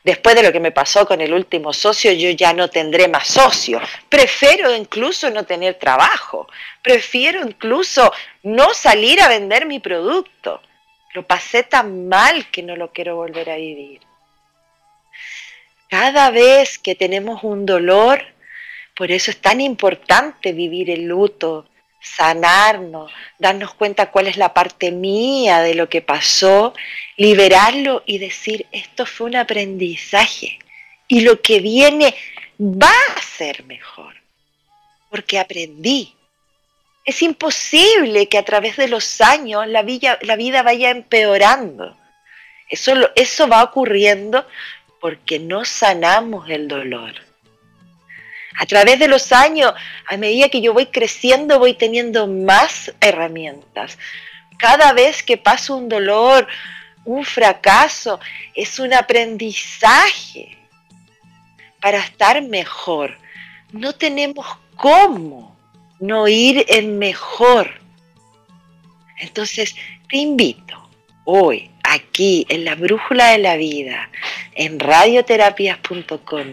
Después 0.03 0.35
de 0.35 0.43
lo 0.43 0.51
que 0.51 0.61
me 0.61 0.71
pasó 0.71 1.05
con 1.05 1.19
el 1.19 1.33
último 1.33 1.73
socio, 1.73 2.11
yo 2.13 2.29
ya 2.29 2.53
no 2.53 2.69
tendré 2.69 3.07
más 3.07 3.27
socios. 3.27 3.83
Prefiero 4.07 4.73
incluso 4.73 5.29
no 5.29 5.45
tener 5.45 5.75
trabajo. 5.75 6.47
Prefiero 6.81 7.41
incluso 7.41 8.11
no 8.43 8.73
salir 8.73 9.21
a 9.21 9.27
vender 9.27 9.65
mi 9.65 9.79
producto. 9.79 10.61
Lo 11.13 11.27
pasé 11.27 11.63
tan 11.63 12.07
mal 12.07 12.49
que 12.49 12.63
no 12.63 12.75
lo 12.75 12.91
quiero 12.93 13.17
volver 13.17 13.49
a 13.49 13.55
vivir. 13.55 13.99
Cada 15.89 16.29
vez 16.29 16.77
que 16.77 16.95
tenemos 16.95 17.43
un 17.43 17.65
dolor, 17.65 18.23
por 18.95 19.11
eso 19.11 19.31
es 19.31 19.37
tan 19.41 19.59
importante 19.59 20.53
vivir 20.53 20.91
el 20.91 21.05
luto, 21.05 21.65
sanarnos, 22.01 23.11
darnos 23.37 23.73
cuenta 23.73 24.11
cuál 24.11 24.27
es 24.27 24.37
la 24.37 24.53
parte 24.53 24.91
mía 24.91 25.61
de 25.61 25.75
lo 25.75 25.89
que 25.89 26.01
pasó, 26.01 26.73
liberarlo 27.17 28.03
y 28.05 28.17
decir, 28.17 28.65
esto 28.71 29.05
fue 29.05 29.27
un 29.27 29.35
aprendizaje 29.35 30.59
y 31.07 31.21
lo 31.21 31.41
que 31.41 31.59
viene 31.59 32.15
va 32.59 32.93
a 33.15 33.21
ser 33.21 33.63
mejor, 33.65 34.15
porque 35.09 35.39
aprendí. 35.39 36.15
Es 37.03 37.21
imposible 37.21 38.27
que 38.27 38.37
a 38.37 38.45
través 38.45 38.77
de 38.77 38.87
los 38.87 39.19
años 39.21 39.67
la 39.67 39.81
vida, 39.81 40.17
vaya 40.63 40.91
empeorando. 40.91 41.97
Eso 42.69 43.47
va 43.47 43.63
ocurriendo 43.63 44.45
porque 45.01 45.39
no 45.39 45.65
sanamos 45.65 46.49
el 46.49 46.67
dolor 46.67 47.28
a 48.59 48.65
través 48.65 48.99
de 48.99 49.07
los 49.07 49.31
años, 49.31 49.73
a 50.05 50.17
medida 50.17 50.49
que 50.49 50.59
yo 50.59 50.73
voy 50.73 50.87
creciendo, 50.87 51.59
voy 51.59 51.75
teniendo 51.75 52.27
más 52.27 52.93
herramientas. 52.99 53.97
Cada 54.57 54.91
vez 54.91 55.23
que 55.23 55.37
paso 55.37 55.77
un 55.77 55.87
dolor, 55.87 56.45
un 57.05 57.23
fracaso, 57.23 58.19
es 58.53 58.77
un 58.77 58.93
aprendizaje 58.93 60.57
para 61.79 61.99
estar 61.99 62.41
mejor. 62.41 63.17
No 63.71 63.93
tenemos 63.93 64.45
cómo 64.75 65.57
no 66.01 66.27
ir 66.27 66.65
en 66.67 66.99
mejor. 66.99 67.79
Entonces, 69.19 69.73
te 70.09 70.17
invito 70.17 70.89
hoy, 71.23 71.71
aquí, 71.81 72.45
en 72.49 72.65
la 72.65 72.75
Brújula 72.75 73.27
de 73.27 73.37
la 73.37 73.55
Vida, 73.55 74.09
en 74.53 74.81
radioterapias.com, 74.81 76.51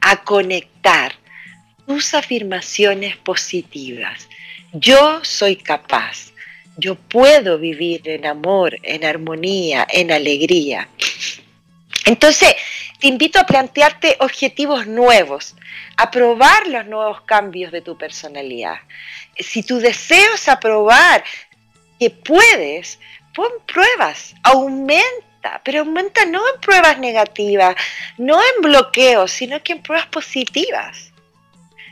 a 0.00 0.22
conectar 0.22 1.17
tus 1.88 2.12
afirmaciones 2.12 3.16
positivas. 3.16 4.28
Yo 4.74 5.24
soy 5.24 5.56
capaz. 5.56 6.32
Yo 6.76 6.96
puedo 6.96 7.58
vivir 7.58 8.06
en 8.10 8.26
amor, 8.26 8.76
en 8.82 9.06
armonía, 9.06 9.86
en 9.90 10.12
alegría. 10.12 10.86
Entonces, 12.04 12.54
te 13.00 13.06
invito 13.06 13.40
a 13.40 13.46
plantearte 13.46 14.16
objetivos 14.20 14.86
nuevos, 14.86 15.56
a 15.96 16.10
probar 16.10 16.66
los 16.66 16.86
nuevos 16.86 17.22
cambios 17.22 17.72
de 17.72 17.80
tu 17.80 17.96
personalidad. 17.96 18.76
Si 19.38 19.62
tu 19.62 19.78
deseo 19.78 20.34
es 20.34 20.46
aprobar 20.46 21.24
que 21.98 22.10
puedes, 22.10 22.98
pon 23.34 23.50
pruebas, 23.66 24.34
aumenta, 24.42 25.62
pero 25.64 25.80
aumenta 25.80 26.26
no 26.26 26.42
en 26.54 26.60
pruebas 26.60 26.98
negativas, 26.98 27.76
no 28.18 28.38
en 28.38 28.62
bloqueos, 28.62 29.30
sino 29.30 29.62
que 29.62 29.72
en 29.72 29.82
pruebas 29.82 30.08
positivas. 30.08 31.08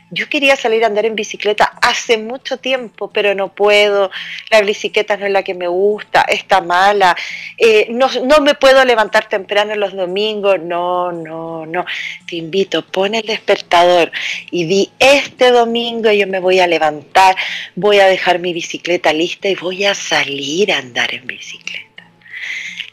Yo 0.09 0.29
quería 0.29 0.55
salir 0.55 0.83
a 0.83 0.87
andar 0.87 1.05
en 1.05 1.15
bicicleta 1.15 1.65
hace 1.81 2.17
mucho 2.17 2.57
tiempo, 2.57 3.09
pero 3.09 3.35
no 3.35 3.49
puedo. 3.49 4.09
La 4.49 4.61
bicicleta 4.61 5.17
no 5.17 5.25
es 5.25 5.31
la 5.33 5.43
que 5.43 5.53
me 5.53 5.67
gusta, 5.67 6.21
está 6.21 6.61
mala. 6.61 7.15
Eh, 7.57 7.87
no, 7.89 8.07
no, 8.23 8.39
me 8.39 8.55
puedo 8.55 8.85
levantar 8.85 9.27
temprano 9.27 9.75
los 9.75 9.93
domingos. 9.93 10.61
No, 10.61 11.11
no, 11.11 11.65
no. 11.65 11.85
Te 12.25 12.37
invito, 12.37 12.85
pon 12.85 13.15
el 13.15 13.25
despertador 13.25 14.11
y 14.49 14.65
di, 14.65 14.91
este 14.97 15.51
domingo 15.51 16.09
yo 16.11 16.25
me 16.25 16.39
voy 16.39 16.59
a 16.59 16.67
levantar, 16.67 17.35
voy 17.75 17.99
a 17.99 18.07
dejar 18.07 18.39
mi 18.39 18.53
bicicleta 18.53 19.11
lista 19.11 19.49
y 19.49 19.55
voy 19.55 19.83
a 19.83 19.93
salir 19.93 20.71
a 20.71 20.77
andar 20.77 21.13
en 21.13 21.27
bicicleta. 21.27 22.09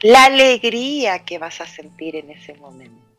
La 0.02 0.24
alegría 0.24 1.20
que 1.20 1.38
vas 1.38 1.60
a 1.60 1.66
sentir 1.66 2.16
en 2.16 2.30
ese 2.30 2.54
momento 2.54 3.13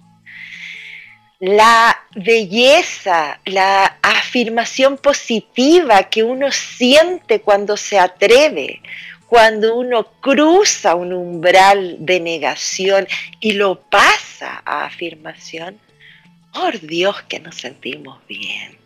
la 1.45 1.95
belleza, 2.15 3.39
la 3.45 3.97
afirmación 4.01 4.97
positiva 4.97 6.03
que 6.03 6.23
uno 6.23 6.51
siente 6.51 7.41
cuando 7.41 7.77
se 7.77 7.99
atreve, 7.99 8.81
cuando 9.27 9.75
uno 9.75 10.11
cruza 10.21 10.95
un 10.95 11.13
umbral 11.13 11.97
de 11.99 12.19
negación 12.19 13.07
y 13.39 13.53
lo 13.53 13.79
pasa 13.79 14.63
a 14.65 14.85
afirmación, 14.85 15.79
por 16.51 16.79
Dios 16.79 17.21
que 17.23 17.39
nos 17.39 17.55
sentimos 17.57 18.25
bien. 18.27 18.77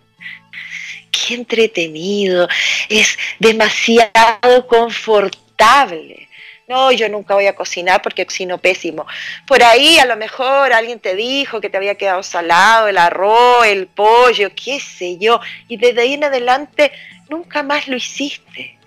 Qué 1.12 1.36
entretenido, 1.36 2.50
es 2.90 3.18
demasiado 3.40 4.68
confortable 4.68 6.29
no, 6.70 6.92
yo 6.92 7.10
nunca 7.10 7.34
voy 7.34 7.48
a 7.48 7.56
cocinar 7.56 8.00
porque 8.02 8.28
cocino 8.28 8.60
pésimo. 8.60 9.08
Por 9.48 9.64
ahí 9.64 9.98
a 9.98 10.06
lo 10.06 10.16
mejor 10.16 10.72
alguien 10.72 11.00
te 11.00 11.16
dijo 11.16 11.60
que 11.60 11.70
te 11.70 11.78
había 11.78 11.96
quedado 11.96 12.22
salado 12.22 12.88
el 12.88 13.00
arroz, 13.00 13.66
el 13.66 13.88
pollo, 13.88 14.52
qué 14.56 14.80
sé 14.80 15.18
yo, 15.18 15.42
y 15.68 15.78
desde 15.78 16.02
ahí 16.02 16.14
en 16.14 16.26
adelante 16.26 16.92
nunca 17.28 17.64
más 17.64 17.88
lo 17.88 17.96
hiciste. 17.96 18.78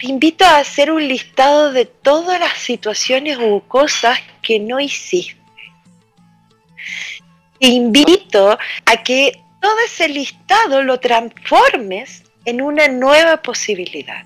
te 0.00 0.06
invito 0.06 0.44
a 0.44 0.56
hacer 0.56 0.90
un 0.90 1.06
listado 1.06 1.70
de 1.70 1.84
todas 1.84 2.40
las 2.40 2.58
situaciones 2.58 3.36
u 3.38 3.62
cosas 3.68 4.18
que 4.40 4.58
no 4.58 4.80
hiciste. 4.80 5.36
Te 7.60 7.66
invito 7.68 8.58
a 8.86 8.96
que 9.04 9.38
todo 9.60 9.78
ese 9.86 10.08
listado 10.08 10.82
lo 10.82 10.98
transformes 10.98 12.24
en 12.46 12.62
una 12.62 12.88
nueva 12.88 13.42
posibilidad. 13.42 14.24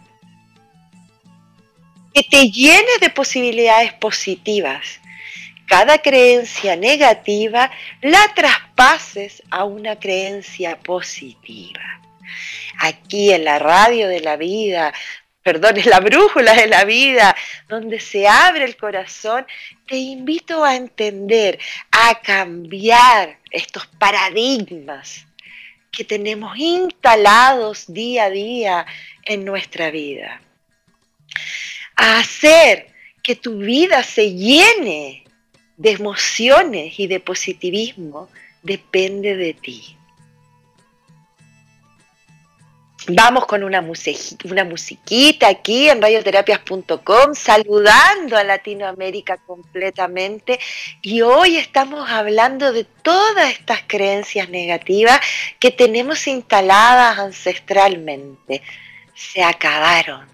Que 2.16 2.22
te 2.22 2.50
llene 2.50 2.96
de 2.98 3.10
posibilidades 3.10 3.92
positivas. 3.92 5.00
Cada 5.68 5.98
creencia 5.98 6.74
negativa 6.74 7.70
la 8.00 8.32
traspases 8.34 9.42
a 9.50 9.64
una 9.64 9.96
creencia 9.96 10.78
positiva. 10.78 12.00
Aquí 12.78 13.34
en 13.34 13.44
la 13.44 13.58
radio 13.58 14.08
de 14.08 14.20
la 14.20 14.38
vida, 14.38 14.94
perdón, 15.42 15.76
en 15.76 15.90
la 15.90 16.00
brújula 16.00 16.54
de 16.54 16.68
la 16.68 16.86
vida, 16.86 17.36
donde 17.68 18.00
se 18.00 18.26
abre 18.26 18.64
el 18.64 18.78
corazón, 18.78 19.46
te 19.86 19.96
invito 19.96 20.64
a 20.64 20.74
entender, 20.74 21.58
a 21.90 22.22
cambiar 22.22 23.40
estos 23.50 23.86
paradigmas 23.88 25.26
que 25.92 26.04
tenemos 26.04 26.56
instalados 26.56 27.92
día 27.92 28.24
a 28.24 28.30
día 28.30 28.86
en 29.22 29.44
nuestra 29.44 29.90
vida. 29.90 30.40
A 31.96 32.18
hacer 32.18 32.88
que 33.22 33.36
tu 33.36 33.58
vida 33.58 34.02
se 34.02 34.34
llene 34.34 35.24
de 35.76 35.90
emociones 35.90 36.98
y 36.98 37.06
de 37.06 37.20
positivismo 37.20 38.28
depende 38.62 39.36
de 39.36 39.54
ti. 39.54 39.96
Vamos 43.08 43.46
con 43.46 43.62
una, 43.62 43.82
musiquita 43.82 45.46
aquí 45.46 45.88
en 45.88 46.02
radioterapias.com, 46.02 47.34
saludando 47.34 48.36
a 48.36 48.42
Latinoamérica 48.42 49.36
completamente. 49.46 50.58
Y 51.02 51.22
hoy 51.22 51.56
estamos 51.56 52.10
hablando 52.10 52.72
de 52.72 52.82
todas 52.82 53.52
estas 53.52 53.82
creencias 53.86 54.48
negativas 54.48 55.20
que 55.60 55.70
tenemos 55.70 56.26
instaladas 56.26 57.20
ancestralmente. 57.20 58.62
Se 59.16 59.42
acabaron. 59.42 60.28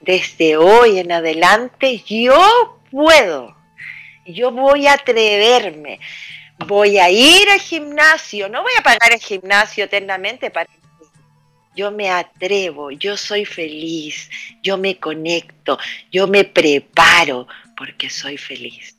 Desde 0.00 0.56
hoy 0.56 0.98
en 0.98 1.12
adelante 1.12 2.02
yo 2.06 2.80
puedo, 2.90 3.54
yo 4.24 4.50
voy 4.50 4.86
a 4.86 4.94
atreverme, 4.94 6.00
voy 6.66 6.98
a 6.98 7.10
ir 7.10 7.50
al 7.50 7.60
gimnasio, 7.60 8.48
no 8.48 8.62
voy 8.62 8.72
a 8.78 8.82
pagar 8.82 9.12
el 9.12 9.20
gimnasio 9.20 9.84
eternamente 9.84 10.50
para 10.50 10.70
yo 11.78 11.92
me 11.92 12.10
atrevo, 12.10 12.90
yo 12.90 13.16
soy 13.16 13.44
feliz, 13.44 14.28
yo 14.64 14.76
me 14.76 14.98
conecto, 14.98 15.78
yo 16.10 16.26
me 16.26 16.42
preparo 16.42 17.46
porque 17.76 18.10
soy 18.10 18.36
feliz. 18.36 18.97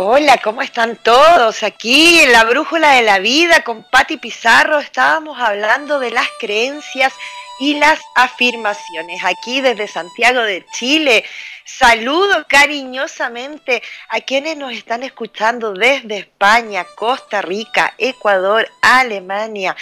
Hola, 0.00 0.38
¿cómo 0.38 0.62
están 0.62 0.94
todos? 0.94 1.64
Aquí 1.64 2.20
en 2.20 2.30
la 2.30 2.44
Brújula 2.44 2.92
de 2.92 3.02
la 3.02 3.18
Vida 3.18 3.64
con 3.64 3.82
Patti 3.82 4.16
Pizarro 4.16 4.78
estábamos 4.78 5.40
hablando 5.40 5.98
de 5.98 6.12
las 6.12 6.28
creencias 6.38 7.12
y 7.60 7.74
las 7.74 8.00
afirmaciones. 8.14 9.24
Aquí 9.24 9.60
desde 9.60 9.88
Santiago 9.88 10.42
de 10.42 10.64
Chile, 10.72 11.24
saludo 11.64 12.46
cariñosamente 12.48 13.82
a 14.08 14.20
quienes 14.20 14.56
nos 14.56 14.72
están 14.72 15.02
escuchando 15.02 15.72
desde 15.72 16.18
España, 16.18 16.86
Costa 16.96 17.42
Rica, 17.42 17.94
Ecuador, 17.98 18.68
Alemania, 18.82 19.76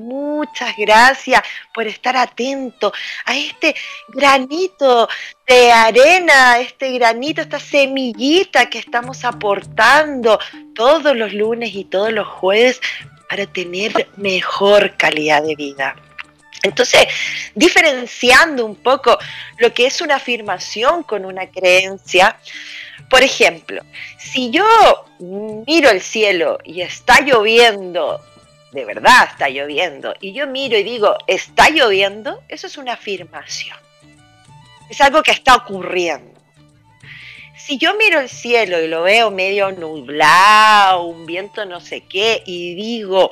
Muchas 0.00 0.76
gracias 0.78 1.42
por 1.74 1.86
estar 1.86 2.16
atento 2.16 2.92
a 3.26 3.36
este 3.36 3.74
granito 4.08 5.08
de 5.46 5.72
arena, 5.72 6.58
este 6.58 6.92
granito, 6.92 7.42
esta 7.42 7.58
semillita 7.58 8.70
que 8.70 8.78
estamos 8.78 9.24
aportando 9.24 10.38
todos 10.74 11.14
los 11.14 11.34
lunes 11.34 11.74
y 11.74 11.84
todos 11.84 12.12
los 12.12 12.26
jueves 12.26 12.80
para 13.28 13.46
tener 13.46 14.08
mejor 14.16 14.96
calidad 14.96 15.42
de 15.42 15.54
vida. 15.54 15.96
Entonces, 16.62 17.06
diferenciando 17.54 18.64
un 18.66 18.76
poco 18.76 19.18
lo 19.58 19.72
que 19.72 19.86
es 19.86 20.00
una 20.00 20.16
afirmación 20.16 21.02
con 21.02 21.24
una 21.24 21.46
creencia, 21.50 22.36
por 23.08 23.22
ejemplo, 23.22 23.82
si 24.18 24.50
yo 24.50 24.64
miro 25.18 25.90
el 25.90 26.00
cielo 26.00 26.58
y 26.64 26.82
está 26.82 27.20
lloviendo 27.22 28.20
de 28.72 28.84
verdad 28.84 29.28
está 29.30 29.48
lloviendo, 29.48 30.14
y 30.20 30.32
yo 30.32 30.46
miro 30.46 30.78
y 30.78 30.82
digo, 30.82 31.16
está 31.26 31.70
lloviendo, 31.70 32.42
eso 32.48 32.66
es 32.66 32.78
una 32.78 32.92
afirmación. 32.94 33.76
Es 34.88 35.00
algo 35.00 35.22
que 35.22 35.32
está 35.32 35.56
ocurriendo. 35.56 36.40
Si 37.56 37.78
yo 37.78 37.94
miro 37.94 38.20
el 38.20 38.28
cielo 38.28 38.80
y 38.80 38.88
lo 38.88 39.02
veo 39.02 39.30
medio 39.30 39.70
nublado, 39.72 41.04
un 41.04 41.26
viento 41.26 41.64
no 41.64 41.80
sé 41.80 42.02
qué, 42.02 42.42
y 42.46 42.74
digo, 42.74 43.30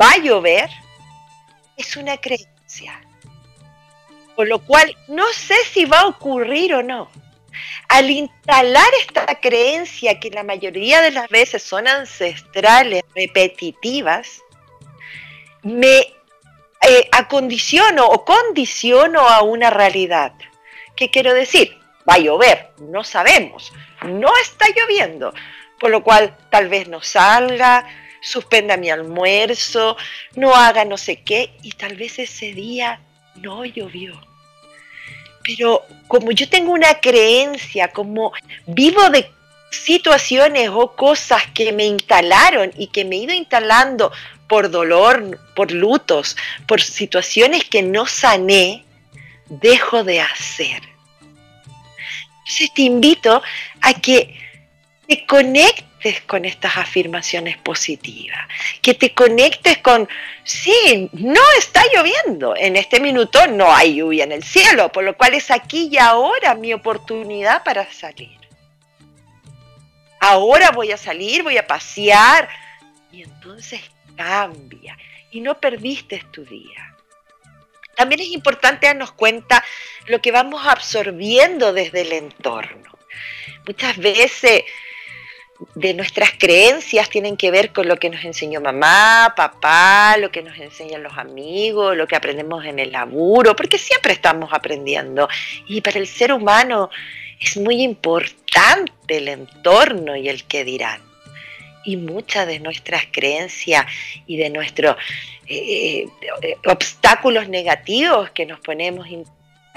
va 0.00 0.12
a 0.12 0.18
llover, 0.18 0.68
es 1.76 1.96
una 1.96 2.16
creencia. 2.18 3.00
Por 4.34 4.48
lo 4.48 4.58
cual, 4.58 4.96
no 5.08 5.24
sé 5.32 5.56
si 5.72 5.84
va 5.84 6.00
a 6.00 6.06
ocurrir 6.06 6.74
o 6.74 6.82
no. 6.82 7.10
Al 7.88 8.10
instalar 8.10 8.88
esta 9.00 9.40
creencia 9.40 10.20
que 10.20 10.30
la 10.30 10.42
mayoría 10.42 11.00
de 11.00 11.10
las 11.10 11.28
veces 11.28 11.62
son 11.62 11.88
ancestrales, 11.88 13.02
repetitivas, 13.14 14.42
me 15.62 15.98
eh, 16.82 17.08
acondiciono 17.12 18.06
o 18.06 18.24
condiciono 18.24 19.20
a 19.20 19.42
una 19.42 19.70
realidad. 19.70 20.34
¿Qué 20.94 21.10
quiero 21.10 21.32
decir? 21.32 21.78
Va 22.08 22.14
a 22.14 22.18
llover, 22.18 22.70
no 22.78 23.02
sabemos, 23.04 23.72
no 24.02 24.30
está 24.42 24.66
lloviendo, 24.68 25.32
por 25.80 25.90
lo 25.90 26.02
cual 26.02 26.36
tal 26.50 26.68
vez 26.68 26.88
no 26.88 27.02
salga, 27.02 27.86
suspenda 28.20 28.76
mi 28.76 28.90
almuerzo, 28.90 29.96
no 30.34 30.54
haga 30.54 30.84
no 30.84 30.96
sé 30.96 31.22
qué 31.22 31.52
y 31.62 31.72
tal 31.72 31.96
vez 31.96 32.18
ese 32.18 32.52
día 32.52 33.00
no 33.36 33.64
llovió. 33.64 34.20
Pero 35.42 35.82
como 36.08 36.32
yo 36.32 36.48
tengo 36.48 36.72
una 36.72 36.94
creencia, 37.00 37.88
como 37.88 38.32
vivo 38.66 39.08
de 39.10 39.30
situaciones 39.70 40.70
o 40.72 40.94
cosas 40.94 41.42
que 41.54 41.72
me 41.72 41.84
instalaron 41.84 42.72
y 42.76 42.88
que 42.88 43.04
me 43.04 43.16
he 43.16 43.20
ido 43.20 43.34
instalando 43.34 44.12
por 44.48 44.70
dolor, 44.70 45.38
por 45.54 45.72
lutos, 45.72 46.36
por 46.66 46.80
situaciones 46.80 47.64
que 47.64 47.82
no 47.82 48.06
sané, 48.06 48.84
dejo 49.48 50.04
de 50.04 50.20
hacer. 50.20 50.82
Entonces 52.38 52.74
te 52.74 52.82
invito 52.82 53.42
a 53.80 53.94
que 53.94 54.38
te 55.08 55.26
conectes 55.26 55.86
con 56.26 56.44
estas 56.44 56.76
afirmaciones 56.76 57.56
positivas, 57.58 58.38
que 58.82 58.94
te 58.94 59.12
conectes 59.12 59.78
con, 59.78 60.08
sí, 60.44 61.08
no 61.12 61.40
está 61.58 61.82
lloviendo, 61.92 62.54
en 62.56 62.76
este 62.76 63.00
minuto 63.00 63.46
no 63.48 63.74
hay 63.74 63.96
lluvia 63.96 64.24
en 64.24 64.32
el 64.32 64.44
cielo, 64.44 64.90
por 64.90 65.04
lo 65.04 65.16
cual 65.16 65.34
es 65.34 65.50
aquí 65.50 65.88
y 65.90 65.98
ahora 65.98 66.54
mi 66.54 66.72
oportunidad 66.72 67.62
para 67.64 67.90
salir. 67.92 68.38
Ahora 70.20 70.70
voy 70.70 70.92
a 70.92 70.96
salir, 70.96 71.42
voy 71.42 71.58
a 71.58 71.66
pasear 71.66 72.48
y 73.12 73.22
entonces 73.22 73.80
cambia 74.16 74.96
y 75.30 75.40
no 75.40 75.58
perdiste 75.60 76.22
tu 76.30 76.44
día. 76.44 76.94
También 77.96 78.20
es 78.20 78.28
importante 78.28 78.86
darnos 78.86 79.12
cuenta 79.12 79.64
lo 80.06 80.20
que 80.20 80.30
vamos 80.30 80.66
absorbiendo 80.66 81.72
desde 81.72 82.02
el 82.02 82.12
entorno. 82.12 82.96
Muchas 83.66 83.96
veces 83.96 84.64
de 85.74 85.94
nuestras 85.94 86.30
creencias 86.38 87.08
tienen 87.08 87.36
que 87.36 87.50
ver 87.50 87.72
con 87.72 87.88
lo 87.88 87.96
que 87.96 88.10
nos 88.10 88.24
enseñó 88.24 88.60
mamá, 88.60 89.34
papá, 89.36 90.16
lo 90.18 90.30
que 90.30 90.42
nos 90.42 90.58
enseñan 90.58 91.02
los 91.02 91.16
amigos, 91.16 91.96
lo 91.96 92.06
que 92.06 92.16
aprendemos 92.16 92.64
en 92.64 92.78
el 92.78 92.92
laburo, 92.92 93.56
porque 93.56 93.78
siempre 93.78 94.12
estamos 94.12 94.50
aprendiendo. 94.52 95.28
Y 95.66 95.80
para 95.80 95.98
el 95.98 96.06
ser 96.06 96.32
humano 96.32 96.90
es 97.40 97.56
muy 97.56 97.82
importante 97.82 98.92
el 99.08 99.28
entorno 99.28 100.16
y 100.16 100.28
el 100.28 100.44
que 100.44 100.64
dirán 100.64 101.06
y 101.86 101.96
muchas 101.96 102.46
de 102.46 102.58
nuestras 102.58 103.04
creencias 103.10 103.86
y 104.26 104.36
de 104.36 104.50
nuestros 104.50 104.96
eh, 105.46 106.06
eh, 106.42 106.56
obstáculos 106.66 107.48
negativos 107.48 108.30
que 108.30 108.44
nos 108.44 108.58
ponemos 108.60 109.06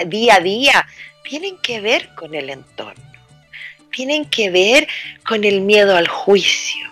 día 0.08 0.36
a 0.36 0.40
día 0.40 0.88
tienen 1.24 1.58
que 1.58 1.80
ver 1.80 2.10
con 2.16 2.34
el 2.34 2.50
entorno, 2.50 3.04
tienen 3.92 4.26
que 4.26 4.50
ver 4.50 4.88
con 5.28 5.44
el 5.44 5.62
miedo 5.62 5.96
al 5.96 6.08
juicio. 6.08 6.88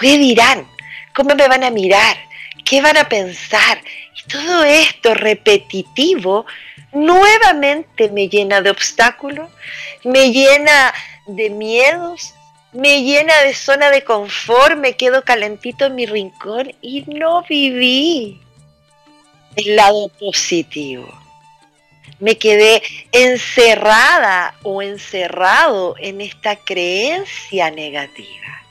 ¿Qué 0.00 0.18
dirán? 0.18 0.66
¿Cómo 1.14 1.34
me 1.34 1.48
van 1.48 1.64
a 1.64 1.70
mirar? 1.70 2.16
¿Qué 2.64 2.80
van 2.80 2.96
a 2.96 3.08
pensar? 3.08 3.80
Y 4.16 4.28
todo 4.28 4.64
esto 4.64 5.14
repetitivo 5.14 6.46
nuevamente 6.92 8.08
me 8.10 8.28
llena 8.28 8.60
de 8.60 8.70
obstáculos, 8.70 9.50
me 10.04 10.32
llena 10.32 10.94
de 11.26 11.50
miedos, 11.50 12.34
me 12.72 13.02
llena 13.02 13.36
de 13.42 13.54
zona 13.54 13.90
de 13.90 14.04
confort, 14.04 14.76
me 14.76 14.94
quedo 14.94 15.24
calentito 15.24 15.86
en 15.86 15.94
mi 15.94 16.06
rincón 16.06 16.74
y 16.80 17.02
no 17.06 17.42
viví 17.42 18.40
el 19.56 19.76
lado 19.76 20.08
positivo. 20.08 21.08
Me 22.20 22.36
quedé 22.36 22.82
encerrada 23.12 24.54
o 24.62 24.82
encerrado 24.82 25.94
en 25.98 26.20
esta 26.20 26.56
creencia 26.56 27.70
negativa. 27.70 28.62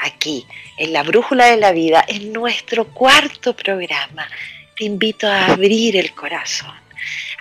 Aquí, 0.00 0.46
en 0.76 0.92
la 0.92 1.02
brújula 1.02 1.46
de 1.46 1.56
la 1.56 1.72
vida, 1.72 2.04
en 2.06 2.32
nuestro 2.32 2.86
cuarto 2.86 3.54
programa, 3.54 4.28
te 4.76 4.84
invito 4.84 5.26
a 5.26 5.46
abrir 5.46 5.96
el 5.96 6.14
corazón, 6.14 6.74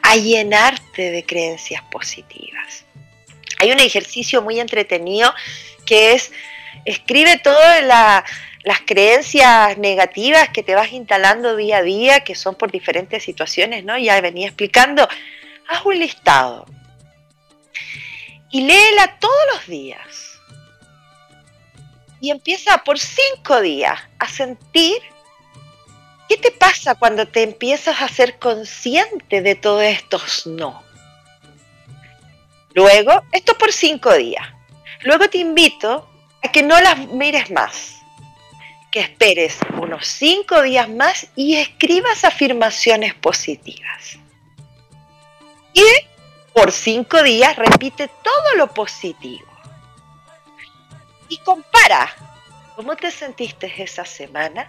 a 0.02 0.16
llenarte 0.16 1.12
de 1.12 1.24
creencias 1.24 1.84
positivas. 1.92 2.86
Hay 3.60 3.72
un 3.72 3.80
ejercicio 3.80 4.42
muy 4.42 4.60
entretenido 4.60 5.34
que 5.86 6.14
es, 6.14 6.32
escribe 6.86 7.38
todas 7.38 7.84
las 8.64 8.82
creencias 8.82 9.78
negativas 9.78 10.50
que 10.50 10.64
te 10.64 10.76
vas 10.76 10.92
instalando 10.92 11.56
día 11.56 11.78
a 11.78 11.84
día, 11.84 12.20
que 12.22 12.36
son 12.36 12.56
por 12.56 12.72
diferentes 12.72 13.24
situaciones, 13.24 13.84
¿no? 13.84 13.98
Ya 13.98 14.20
venía 14.22 14.48
explicando, 14.48 15.08
haz 15.68 15.86
un 15.86 16.00
listado 16.00 16.66
y 18.52 18.62
léela 18.62 19.18
todos 19.20 19.46
los 19.54 19.68
días. 19.68 20.40
Y 22.20 22.32
empieza 22.32 22.80
por 22.80 22.98
cinco 22.98 23.62
días 23.62 24.00
a 24.18 24.28
sentir 24.28 24.98
qué 26.28 26.38
te 26.38 26.52
pasa 26.52 26.96
cuando 26.96 27.28
te 27.28 27.44
empiezas 27.44 28.02
a 28.02 28.08
ser 28.08 28.40
consciente 28.40 29.42
de 29.42 29.56
todos 29.56 29.84
estos 29.84 30.48
no. 30.48 30.84
Luego, 32.74 33.24
esto 33.32 33.58
por 33.58 33.72
cinco 33.72 34.14
días. 34.14 34.48
Luego 35.02 35.30
te 35.30 35.38
invito 35.38 36.10
a 36.44 36.52
que 36.52 36.64
no 36.64 36.80
las 36.82 36.98
mires 37.08 37.52
más, 37.52 37.97
esperes 39.00 39.58
unos 39.80 40.08
cinco 40.08 40.62
días 40.62 40.90
más 40.90 41.28
y 41.36 41.56
escribas 41.56 42.24
afirmaciones 42.24 43.14
positivas. 43.16 44.18
Y 45.74 45.84
por 46.54 46.72
cinco 46.72 47.22
días 47.22 47.56
repite 47.56 48.08
todo 48.08 48.56
lo 48.56 48.74
positivo. 48.74 49.46
Y 51.30 51.38
compara 51.40 52.14
cómo 52.76 52.96
te 52.96 53.12
sentiste 53.12 53.72
esa 53.78 54.06
semana, 54.06 54.68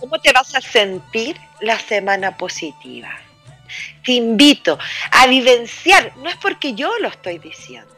cómo 0.00 0.18
te 0.20 0.32
vas 0.32 0.54
a 0.54 0.60
sentir 0.60 1.40
la 1.60 1.78
semana 1.78 2.36
positiva. 2.36 3.10
Te 4.04 4.12
invito 4.12 4.78
a 5.10 5.26
vivenciar, 5.26 6.16
no 6.18 6.28
es 6.28 6.36
porque 6.36 6.74
yo 6.74 6.90
lo 6.98 7.08
estoy 7.08 7.38
diciendo, 7.38 7.94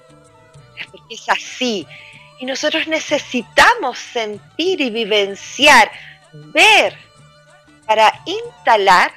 porque 0.91 1.15
es 1.15 1.29
así. 1.29 1.87
Y 2.41 2.47
nosotros 2.47 2.89
necesitamos 2.89 3.99
sentir 3.99 4.81
y 4.81 4.91
vivenciar, 4.91 5.91
ver, 6.33 6.97
para 7.87 8.13
instalar 8.25 9.13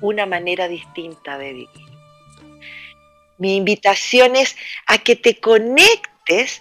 una 0.00 0.26
manera 0.26 0.68
distinta 0.68 1.38
de 1.38 1.52
vivir. 1.52 1.88
Mi 3.38 3.56
invitación 3.56 4.36
es 4.36 4.56
a 4.86 4.98
que 4.98 5.16
te 5.16 5.38
conectes 5.38 6.60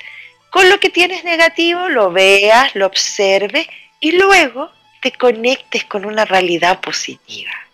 con 0.51 0.69
lo 0.69 0.79
que 0.79 0.89
tienes 0.89 1.23
negativo, 1.23 1.89
lo 1.89 2.11
veas, 2.11 2.75
lo 2.75 2.85
observes 2.85 3.67
y 3.99 4.11
luego 4.11 4.71
te 5.01 5.11
conectes 5.11 5.83
con 5.85 6.05
una 6.05 6.25
realidad 6.25 6.79
positiva 6.79 7.66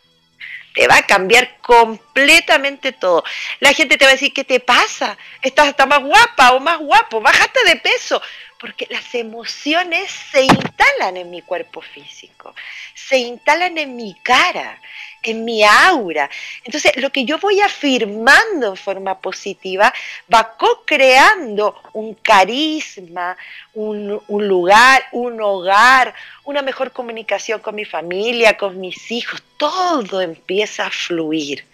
te 0.73 0.87
va 0.87 0.97
a 0.97 1.05
cambiar 1.05 1.57
completamente 1.61 2.91
todo. 2.91 3.23
La 3.59 3.73
gente 3.73 3.97
te 3.97 4.05
va 4.05 4.11
a 4.11 4.15
decir, 4.15 4.33
¿qué 4.33 4.43
te 4.43 4.59
pasa? 4.59 5.17
Estás 5.41 5.67
hasta 5.67 5.85
más 5.85 6.01
guapa 6.01 6.53
o 6.53 6.59
más 6.59 6.79
guapo, 6.79 7.21
bajaste 7.21 7.63
de 7.65 7.75
peso, 7.77 8.21
porque 8.63 8.87
las 8.89 9.13
emociones 9.13 10.09
se 10.31 10.45
instalan 10.45 11.17
en 11.17 11.29
mi 11.29 11.41
cuerpo 11.41 11.81
físico, 11.81 12.55
se 12.95 13.17
instalan 13.17 13.77
en 13.77 13.97
mi 13.97 14.13
cara, 14.23 14.79
en 15.21 15.43
mi 15.43 15.65
aura. 15.65 16.29
Entonces, 16.63 16.95
lo 16.95 17.09
que 17.09 17.25
yo 17.25 17.39
voy 17.39 17.59
afirmando 17.59 18.69
en 18.69 18.77
forma 18.77 19.19
positiva 19.19 19.93
va 20.33 20.55
co-creando 20.55 21.75
un 21.91 22.13
carisma, 22.13 23.35
un, 23.73 24.23
un, 24.29 24.47
lugar, 24.47 25.03
un 25.11 25.41
hogar, 25.41 26.15
una 26.45 26.61
mejor 26.61 26.93
comunicación 26.93 27.59
con 27.59 27.75
mi 27.75 27.83
familia, 27.83 28.55
con 28.55 28.79
mis 28.79 29.11
hijos. 29.11 29.43
Todo 29.57 30.21
empieza 30.21 30.85
a 30.85 30.89
fluir. 30.89 31.65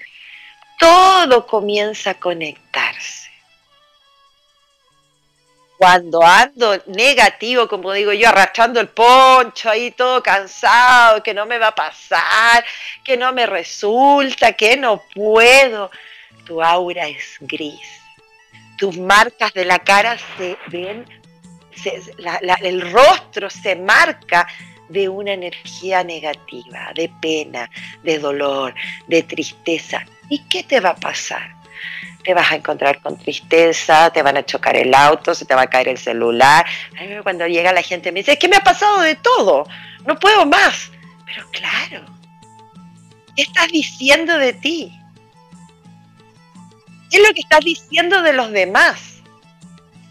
Todo 0.80 1.46
comienza 1.46 2.10
a 2.10 2.14
conectarse 2.16 3.29
cuando 5.80 6.22
ando 6.22 6.78
negativo, 6.88 7.70
como 7.70 7.94
digo 7.94 8.12
yo, 8.12 8.28
arrastrando 8.28 8.82
el 8.82 8.90
poncho 8.90 9.70
ahí 9.70 9.92
todo 9.92 10.22
cansado, 10.22 11.24
que 11.24 11.34
no 11.34 11.46
me 11.46 11.58
va 11.58 11.68
a 11.68 11.76
pasar, 11.76 12.66
que 13.02 13.16
no 13.16 13.32
me 13.32 13.46
resulta, 13.46 14.52
que 14.52 14.76
no 14.76 15.02
puedo, 15.16 15.90
tu 16.46 16.62
aura 16.62 17.08
es 17.08 17.38
gris. 17.40 17.80
Tus 18.78 18.98
marcas 18.98 19.54
de 19.54 19.64
la 19.64 19.80
cara 19.80 20.18
se 20.38 20.58
ven, 20.68 21.06
el 22.62 22.92
rostro 22.92 23.50
se 23.50 23.78
marca 23.78 24.50
de 24.90 25.08
una 25.08 25.32
energía 25.32 26.04
negativa, 26.04 26.92
de 26.94 27.10
pena, 27.22 27.72
de 28.04 28.20
dolor, 28.20 28.76
de 29.08 29.24
tristeza. 29.24 30.06
¿Y 30.30 30.40
qué 30.50 30.62
te 30.62 30.82
va 30.82 30.90
a 30.90 30.96
pasar? 30.98 31.56
Te 32.30 32.36
vas 32.36 32.52
a 32.52 32.58
encontrar 32.58 33.02
con 33.02 33.18
tristeza, 33.18 34.12
te 34.12 34.22
van 34.22 34.38
a 34.38 34.46
chocar 34.46 34.76
el 34.76 34.94
auto, 34.94 35.34
se 35.34 35.46
te 35.46 35.56
va 35.56 35.64
a 35.64 35.68
caer 35.68 35.88
el 35.88 35.98
celular. 35.98 36.64
Cuando 37.24 37.48
llega 37.48 37.74
la 37.74 37.82
gente 37.82 38.12
me 38.12 38.20
dice, 38.20 38.34
es 38.34 38.38
que 38.38 38.48
me 38.48 38.56
ha 38.56 38.60
pasado 38.60 39.02
de 39.02 39.16
todo, 39.16 39.68
no 40.06 40.20
puedo 40.20 40.46
más. 40.46 40.92
Pero 41.26 41.50
claro, 41.50 42.06
¿qué 43.36 43.42
estás 43.42 43.70
diciendo 43.70 44.38
de 44.38 44.54
ti? 44.54 44.94
¿Qué 47.10 47.18
es 47.18 47.28
lo 47.28 47.34
que 47.34 47.42
estás 47.42 47.62
diciendo 47.66 48.22
de 48.22 48.34
los 48.34 48.52
demás? 48.52 49.24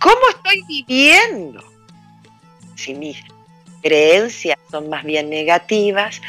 ¿Cómo 0.00 0.28
estoy 0.30 0.64
viviendo? 0.66 1.62
Si 2.74 2.94
mis 2.94 3.22
creencias 3.80 4.58
son 4.72 4.88
más 4.88 5.04
bien 5.04 5.30
negativas, 5.30 6.20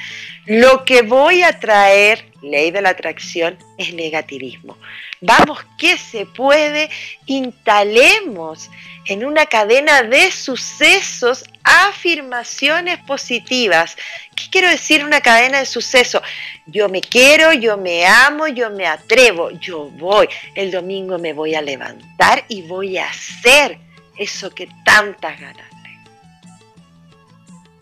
lo 0.49 0.83
que 0.83 1.03
voy 1.03 1.43
a 1.43 1.59
traer, 1.59 2.25
ley 2.41 2.71
de 2.71 2.81
la 2.81 2.89
atracción, 2.89 3.55
es 3.77 3.93
negativismo. 3.93 4.75
Vamos 5.21 5.59
que 5.77 5.95
se 5.95 6.25
puede, 6.25 6.89
instalemos 7.27 8.71
en 9.05 9.25
una 9.25 9.45
cadena 9.45 10.01
de 10.01 10.31
sucesos 10.31 11.43
afirmaciones 11.63 12.97
positivas. 13.03 13.95
¿Qué 14.35 14.45
quiero 14.49 14.69
decir 14.69 15.05
una 15.05 15.21
cadena 15.21 15.59
de 15.59 15.67
sucesos? 15.67 16.23
Yo 16.65 16.89
me 16.89 17.01
quiero, 17.01 17.53
yo 17.53 17.77
me 17.77 18.07
amo, 18.07 18.47
yo 18.47 18.71
me 18.71 18.87
atrevo, 18.87 19.51
yo 19.51 19.91
voy. 19.99 20.27
El 20.55 20.71
domingo 20.71 21.19
me 21.19 21.33
voy 21.33 21.53
a 21.53 21.61
levantar 21.61 22.43
y 22.47 22.63
voy 22.63 22.97
a 22.97 23.07
hacer 23.07 23.77
eso 24.17 24.49
que 24.49 24.67
tantas 24.83 25.39
ganas 25.39 25.78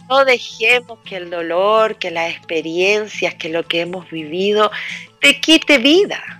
no 0.09 0.25
dejemos 0.25 0.99
que 1.05 1.17
el 1.17 1.29
dolor, 1.29 1.97
que 1.97 2.11
las 2.11 2.31
experiencias, 2.31 3.35
que 3.35 3.49
lo 3.49 3.67
que 3.67 3.81
hemos 3.81 4.09
vivido 4.09 4.71
te 5.19 5.39
quite 5.39 5.77
vida 5.77 6.37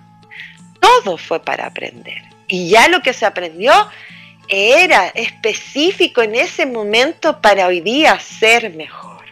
todo 0.80 1.18
fue 1.18 1.40
para 1.44 1.68
aprender. 1.68 2.22
Y 2.48 2.70
ya 2.70 2.88
lo 2.88 3.02
que 3.02 3.14
se 3.14 3.26
aprendió 3.26 3.74
era 4.48 5.08
específico 5.08 6.22
en 6.22 6.36
ese 6.36 6.66
momento 6.66 7.42
para 7.42 7.68
hoy 7.68 7.82
día 7.82 8.20
ser 8.20 8.74
mejor. 8.74 9.26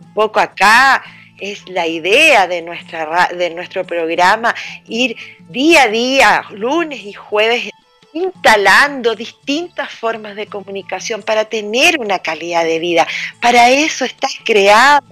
Un 0.00 0.14
poco 0.14 0.40
acá 0.40 1.04
es 1.38 1.68
la 1.68 1.86
idea 1.86 2.46
de, 2.46 2.62
nuestra, 2.62 3.28
de 3.28 3.50
nuestro 3.50 3.84
programa, 3.86 4.54
ir 4.86 5.16
día 5.48 5.84
a 5.84 5.88
día, 5.88 6.44
lunes 6.50 7.00
y 7.04 7.12
jueves, 7.12 7.70
instalando 8.12 9.14
distintas 9.14 9.90
formas 9.90 10.36
de 10.36 10.46
comunicación 10.46 11.22
para 11.22 11.44
tener 11.44 11.98
una 11.98 12.18
calidad 12.18 12.64
de 12.64 12.78
vida. 12.78 13.06
Para 13.40 13.70
eso 13.70 14.04
está 14.04 14.28
creado 14.44 15.06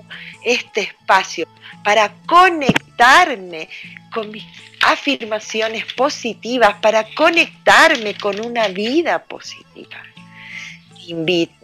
este 0.45 0.81
espacio, 0.81 1.47
para 1.85 2.13
conectarme 2.27 3.69
con 4.11 4.31
mis 4.31 4.45
afirmaciones 4.81 5.85
positivas 5.95 6.75
para 6.81 7.05
conectarme 7.15 8.15
con 8.15 8.45
una 8.45 8.69
vida 8.69 9.23
positiva. 9.25 10.03
Te 10.95 11.13
invito 11.13 11.55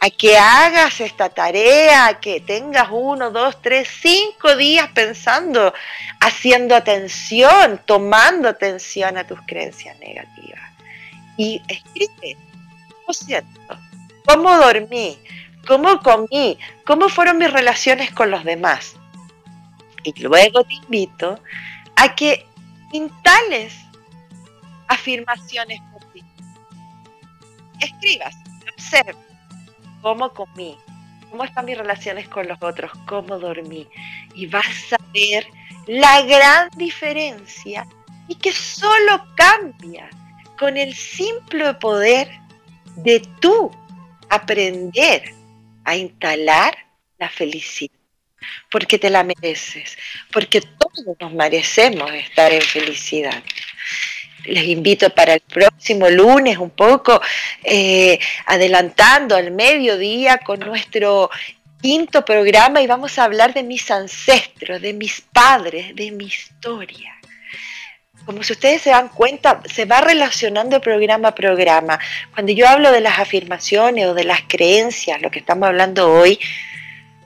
a 0.00 0.10
que 0.10 0.36
hagas 0.38 1.00
esta 1.00 1.28
tarea, 1.28 2.18
que 2.20 2.40
tengas 2.40 2.88
uno, 2.90 3.30
dos, 3.30 3.60
tres, 3.60 3.88
cinco 4.00 4.56
días 4.56 4.88
pensando, 4.94 5.72
haciendo 6.20 6.74
atención, 6.74 7.80
tomando 7.84 8.48
atención 8.48 9.18
a 9.18 9.26
tus 9.26 9.40
creencias 9.46 9.98
negativas. 9.98 10.65
Y 11.36 11.60
escribe, 11.68 12.36
¿cómo 12.88 13.12
siento? 13.12 13.78
¿Cómo 14.26 14.56
dormí? 14.56 15.18
¿Cómo 15.66 16.00
comí? 16.00 16.58
¿Cómo 16.84 17.08
fueron 17.08 17.38
mis 17.38 17.52
relaciones 17.52 18.10
con 18.12 18.30
los 18.30 18.44
demás? 18.44 18.96
Y 20.04 20.20
luego 20.20 20.64
te 20.64 20.74
invito 20.74 21.40
a 21.96 22.14
que 22.14 22.46
instales 22.92 23.74
afirmaciones 24.88 25.80
por 25.92 26.04
ti. 26.12 26.22
Escribas, 27.80 28.34
observa 28.72 29.20
cómo 30.02 30.32
comí, 30.32 30.78
cómo 31.30 31.44
están 31.44 31.64
mis 31.64 31.76
relaciones 31.76 32.28
con 32.28 32.46
los 32.46 32.58
otros, 32.62 32.92
cómo 33.06 33.38
dormí. 33.38 33.88
Y 34.34 34.46
vas 34.46 34.92
a 34.92 35.12
ver 35.12 35.46
la 35.86 36.22
gran 36.22 36.68
diferencia 36.76 37.86
y 38.28 38.36
que 38.36 38.52
solo 38.52 39.24
cambia 39.36 40.08
con 40.58 40.76
el 40.76 40.94
simple 40.94 41.74
poder 41.74 42.28
de 42.96 43.20
tú 43.40 43.70
aprender 44.28 45.22
a 45.84 45.96
instalar 45.96 46.76
la 47.18 47.28
felicidad. 47.28 47.94
Porque 48.70 48.98
te 48.98 49.10
la 49.10 49.24
mereces, 49.24 49.96
porque 50.32 50.60
todos 50.60 51.16
nos 51.20 51.32
merecemos 51.32 52.12
estar 52.12 52.52
en 52.52 52.62
felicidad. 52.62 53.42
Les 54.44 54.64
invito 54.64 55.10
para 55.10 55.34
el 55.34 55.40
próximo 55.40 56.08
lunes 56.08 56.58
un 56.58 56.70
poco, 56.70 57.20
eh, 57.64 58.18
adelantando 58.46 59.34
al 59.34 59.50
mediodía 59.50 60.38
con 60.38 60.60
nuestro 60.60 61.30
quinto 61.82 62.24
programa 62.24 62.80
y 62.80 62.86
vamos 62.86 63.18
a 63.18 63.24
hablar 63.24 63.52
de 63.52 63.62
mis 63.62 63.90
ancestros, 63.90 64.80
de 64.80 64.92
mis 64.92 65.20
padres, 65.20 65.94
de 65.96 66.10
mi 66.12 66.26
historia. 66.26 67.15
Como 68.26 68.42
si 68.42 68.54
ustedes 68.54 68.82
se 68.82 68.90
dan 68.90 69.08
cuenta, 69.08 69.62
se 69.72 69.84
va 69.84 70.00
relacionando 70.00 70.80
programa 70.80 71.28
a 71.28 71.34
programa. 71.34 72.00
Cuando 72.34 72.52
yo 72.52 72.68
hablo 72.68 72.90
de 72.90 73.00
las 73.00 73.20
afirmaciones 73.20 74.06
o 74.06 74.14
de 74.14 74.24
las 74.24 74.40
creencias, 74.48 75.22
lo 75.22 75.30
que 75.30 75.38
estamos 75.38 75.68
hablando 75.68 76.12
hoy, 76.12 76.40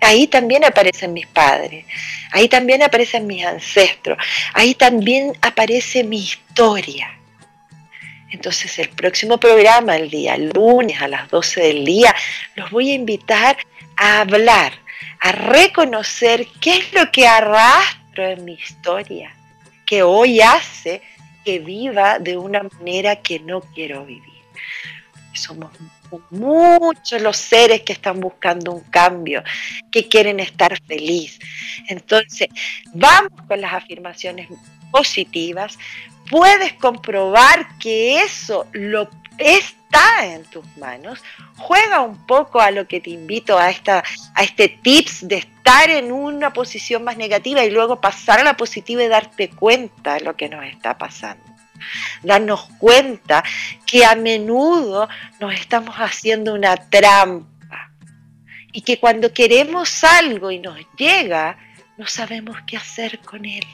ahí 0.02 0.26
también 0.26 0.62
aparecen 0.62 1.14
mis 1.14 1.26
padres, 1.26 1.86
ahí 2.32 2.48
también 2.48 2.82
aparecen 2.82 3.26
mis 3.26 3.46
ancestros, 3.46 4.18
ahí 4.52 4.74
también 4.74 5.32
aparece 5.40 6.04
mi 6.04 6.18
historia. 6.18 7.08
Entonces 8.30 8.78
el 8.78 8.90
próximo 8.90 9.38
programa, 9.38 9.96
el 9.96 10.10
día 10.10 10.36
lunes 10.36 11.00
a 11.00 11.08
las 11.08 11.30
12 11.30 11.62
del 11.62 11.84
día, 11.86 12.14
los 12.54 12.70
voy 12.70 12.90
a 12.90 12.94
invitar 12.94 13.56
a 13.96 14.20
hablar, 14.20 14.74
a 15.20 15.32
reconocer 15.32 16.46
qué 16.60 16.76
es 16.76 16.92
lo 16.92 17.10
que 17.10 17.26
arrastro 17.26 18.28
en 18.28 18.44
mi 18.44 18.52
historia, 18.52 19.34
que 19.90 20.04
hoy 20.04 20.40
hace 20.40 21.02
que 21.44 21.58
viva 21.58 22.20
de 22.20 22.38
una 22.38 22.62
manera 22.62 23.16
que 23.16 23.40
no 23.40 23.60
quiero 23.60 24.06
vivir. 24.06 24.40
Somos 25.32 25.72
muchos 26.30 27.20
los 27.20 27.36
seres 27.36 27.82
que 27.82 27.94
están 27.94 28.20
buscando 28.20 28.70
un 28.70 28.82
cambio, 28.82 29.42
que 29.90 30.06
quieren 30.06 30.38
estar 30.38 30.80
feliz. 30.86 31.40
Entonces, 31.88 32.48
vamos 32.94 33.32
con 33.48 33.60
las 33.60 33.72
afirmaciones 33.72 34.48
positivas. 34.92 35.76
Puedes 36.30 36.74
comprobar 36.74 37.76
que 37.78 38.22
eso 38.22 38.68
lo 38.70 39.10
está 39.90 40.24
en 40.24 40.44
tus 40.44 40.64
manos. 40.76 41.22
Juega 41.56 42.00
un 42.00 42.26
poco 42.26 42.60
a 42.60 42.70
lo 42.70 42.86
que 42.86 43.00
te 43.00 43.10
invito 43.10 43.58
a, 43.58 43.70
esta, 43.70 44.04
a 44.34 44.42
este 44.42 44.68
tips 44.68 45.26
de 45.26 45.38
estar 45.38 45.90
en 45.90 46.12
una 46.12 46.52
posición 46.52 47.02
más 47.02 47.16
negativa 47.16 47.64
y 47.64 47.70
luego 47.70 48.00
pasar 48.00 48.40
a 48.40 48.44
la 48.44 48.56
positiva 48.56 49.02
y 49.02 49.08
darte 49.08 49.50
cuenta 49.50 50.14
de 50.14 50.20
lo 50.20 50.36
que 50.36 50.48
nos 50.48 50.64
está 50.64 50.96
pasando. 50.96 51.44
Darnos 52.22 52.68
cuenta 52.78 53.42
que 53.84 54.04
a 54.04 54.14
menudo 54.14 55.08
nos 55.40 55.54
estamos 55.54 55.96
haciendo 55.96 56.54
una 56.54 56.76
trampa 56.76 57.90
y 58.72 58.82
que 58.82 59.00
cuando 59.00 59.32
queremos 59.32 60.04
algo 60.04 60.50
y 60.50 60.58
nos 60.60 60.78
llega, 60.96 61.58
no 61.96 62.06
sabemos 62.06 62.58
qué 62.66 62.76
hacer 62.76 63.18
con 63.20 63.44
él. 63.44 63.64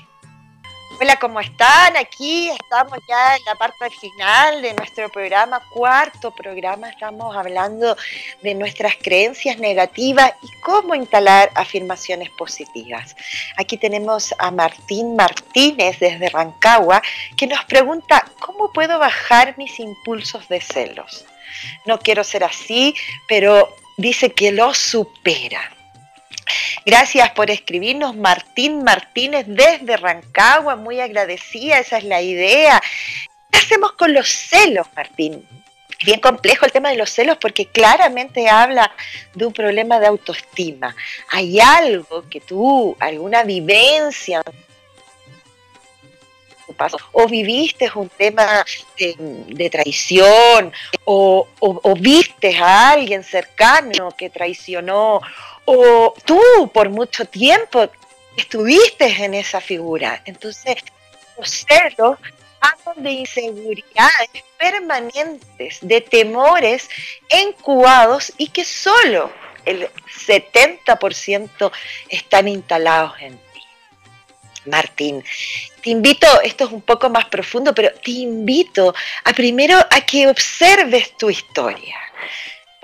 Hola, 0.98 1.18
¿cómo 1.18 1.40
están? 1.40 1.94
Aquí 1.98 2.48
estamos 2.48 2.98
ya 3.06 3.37
en 3.37 3.44
la 3.44 3.54
parte 3.54 3.90
final 3.90 4.62
de 4.62 4.72
nuestro 4.72 5.11
programa, 5.11 5.61
cuarto 5.68 6.30
programa. 6.30 6.88
Estamos 6.88 7.37
hablando 7.37 7.94
de 8.42 8.54
nuestras 8.54 8.94
creencias 8.96 9.59
negativas 9.59 10.32
y 10.42 10.50
cómo 10.62 10.94
instalar 10.94 11.50
afirmaciones 11.54 12.30
positivas. 12.30 13.14
Aquí 13.59 13.76
tenemos 13.76 14.35
a 14.38 14.50
Martín 14.50 15.16
Martínez 15.16 15.98
desde 15.98 16.30
Rancagua 16.30 17.02
que 17.37 17.46
nos 17.46 17.62
pregunta, 17.66 18.24
¿cómo 18.40 18.72
puedo 18.72 18.98
bajar 18.98 19.59
mis 19.59 19.78
impulsos 19.78 20.48
de 20.48 20.62
celos? 20.62 21.26
No 21.85 21.98
quiero 21.98 22.24
ser 22.24 22.42
así, 22.42 22.94
pero 23.28 23.76
dice 23.98 24.32
que 24.32 24.50
lo 24.50 24.72
supera. 24.72 25.76
Gracias 26.85 27.30
por 27.30 27.50
escribirnos, 27.50 28.16
Martín 28.16 28.85
Martínez 28.85 29.46
desde 29.48 29.96
Rancagua, 29.96 30.76
muy 30.76 31.00
agradecida, 31.00 31.78
esa 31.78 31.98
es 31.98 32.04
la 32.04 32.22
idea. 32.22 32.80
¿Qué 33.50 33.59
hacemos 33.59 33.92
con 33.92 34.12
los 34.12 34.28
celos, 34.28 34.87
Martín? 34.94 35.46
Bien 36.04 36.20
complejo 36.20 36.66
el 36.66 36.72
tema 36.72 36.90
de 36.90 36.96
los 36.96 37.11
celos 37.11 37.38
porque 37.40 37.66
claramente 37.66 38.48
habla 38.48 38.92
de 39.35 39.46
un 39.46 39.52
problema 39.52 39.98
de 39.98 40.06
autoestima. 40.06 40.94
Hay 41.30 41.59
algo 41.59 42.28
que 42.28 42.40
tú, 42.40 42.96
alguna 43.00 43.42
vivencia 43.42 44.42
o 47.12 47.26
viviste 47.28 47.90
un 47.94 48.09
tema 48.09 48.64
de, 48.98 49.70
traición, 49.70 50.72
o, 51.04 51.46
o, 51.61 51.94
viste 51.94 52.56
a 52.59 52.90
alguien 52.90 53.22
cercano 53.22 54.11
que 54.16 54.30
traicionó, 54.30 55.20
o 55.66 56.14
tú 56.24 56.40
por 56.72 56.88
mucho 56.88 57.26
tiempo 57.26 57.88
estuviste 58.37 59.07
en 59.22 59.35
esa 59.35 59.61
figura. 59.61 60.22
Entonces, 60.24 60.76
los 61.37 61.50
celos 61.50 62.18
hablan 62.61 63.05
de 63.05 63.11
inseguridades 63.11 64.31
permanentes, 64.59 65.79
de 65.83 66.00
temores 66.00 66.88
encubados 67.29 68.33
y 68.38 68.48
que 68.48 68.64
solo 68.64 69.31
el 69.64 69.90
70% 70.26 71.72
están 72.09 72.48
instalados 72.48 73.14
en 73.20 73.37
ti. 73.37 73.61
Martín, 74.66 75.24
te 75.83 75.90
invito, 75.90 76.26
esto 76.42 76.64
es 76.64 76.72
un 76.72 76.83
poco 76.83 77.11
más 77.11 77.26
profundo, 77.26 77.74
pero 77.74 77.92
te 77.92 78.12
invito 78.12 78.94
a 79.24 79.33
primero 79.33 79.76
a 79.79 80.00
que 80.00 80.29
observes 80.29 81.16
tu 81.16 81.31
historia 81.31 81.96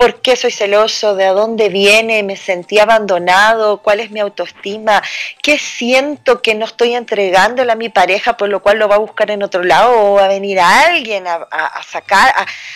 por 0.03 0.21
qué 0.21 0.35
soy 0.35 0.51
celoso, 0.51 1.15
de 1.15 1.27
dónde 1.27 1.69
viene, 1.69 2.23
me 2.23 2.35
sentí 2.35 2.77
abandonado, 2.77 3.81
cuál 3.81 4.01
es 4.01 4.11
mi 4.11 4.19
autoestima, 4.19 5.01
qué 5.41 5.57
siento 5.57 6.41
que 6.41 6.55
no 6.55 6.65
estoy 6.65 6.93
entregándole 6.93 7.71
a 7.71 7.75
mi 7.75 7.87
pareja, 7.87 8.35
por 8.35 8.49
lo 8.49 8.61
cual 8.61 8.79
lo 8.79 8.89
va 8.89 8.95
a 8.95 8.97
buscar 8.97 9.31
en 9.31 9.43
otro 9.43 9.63
lado 9.63 9.93
o 9.97 10.15
va 10.15 10.25
a 10.25 10.27
venir 10.27 10.59
alguien 10.59 11.25
a, 11.25 11.47
sacar, 11.89 12.35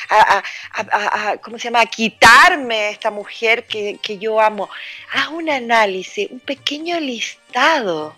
a, 0.10 1.36
¿cómo 1.42 1.60
se 1.60 1.66
llama?, 1.66 1.82
a 1.82 1.86
quitarme 1.86 2.92
esta 2.92 3.12
mujer 3.12 3.68
que, 3.68 4.00
que 4.02 4.18
yo 4.18 4.40
amo. 4.40 4.70
Haz 5.12 5.28
un 5.28 5.50
análisis, 5.50 6.32
un 6.32 6.40
pequeño 6.40 6.98
listado 7.02 8.16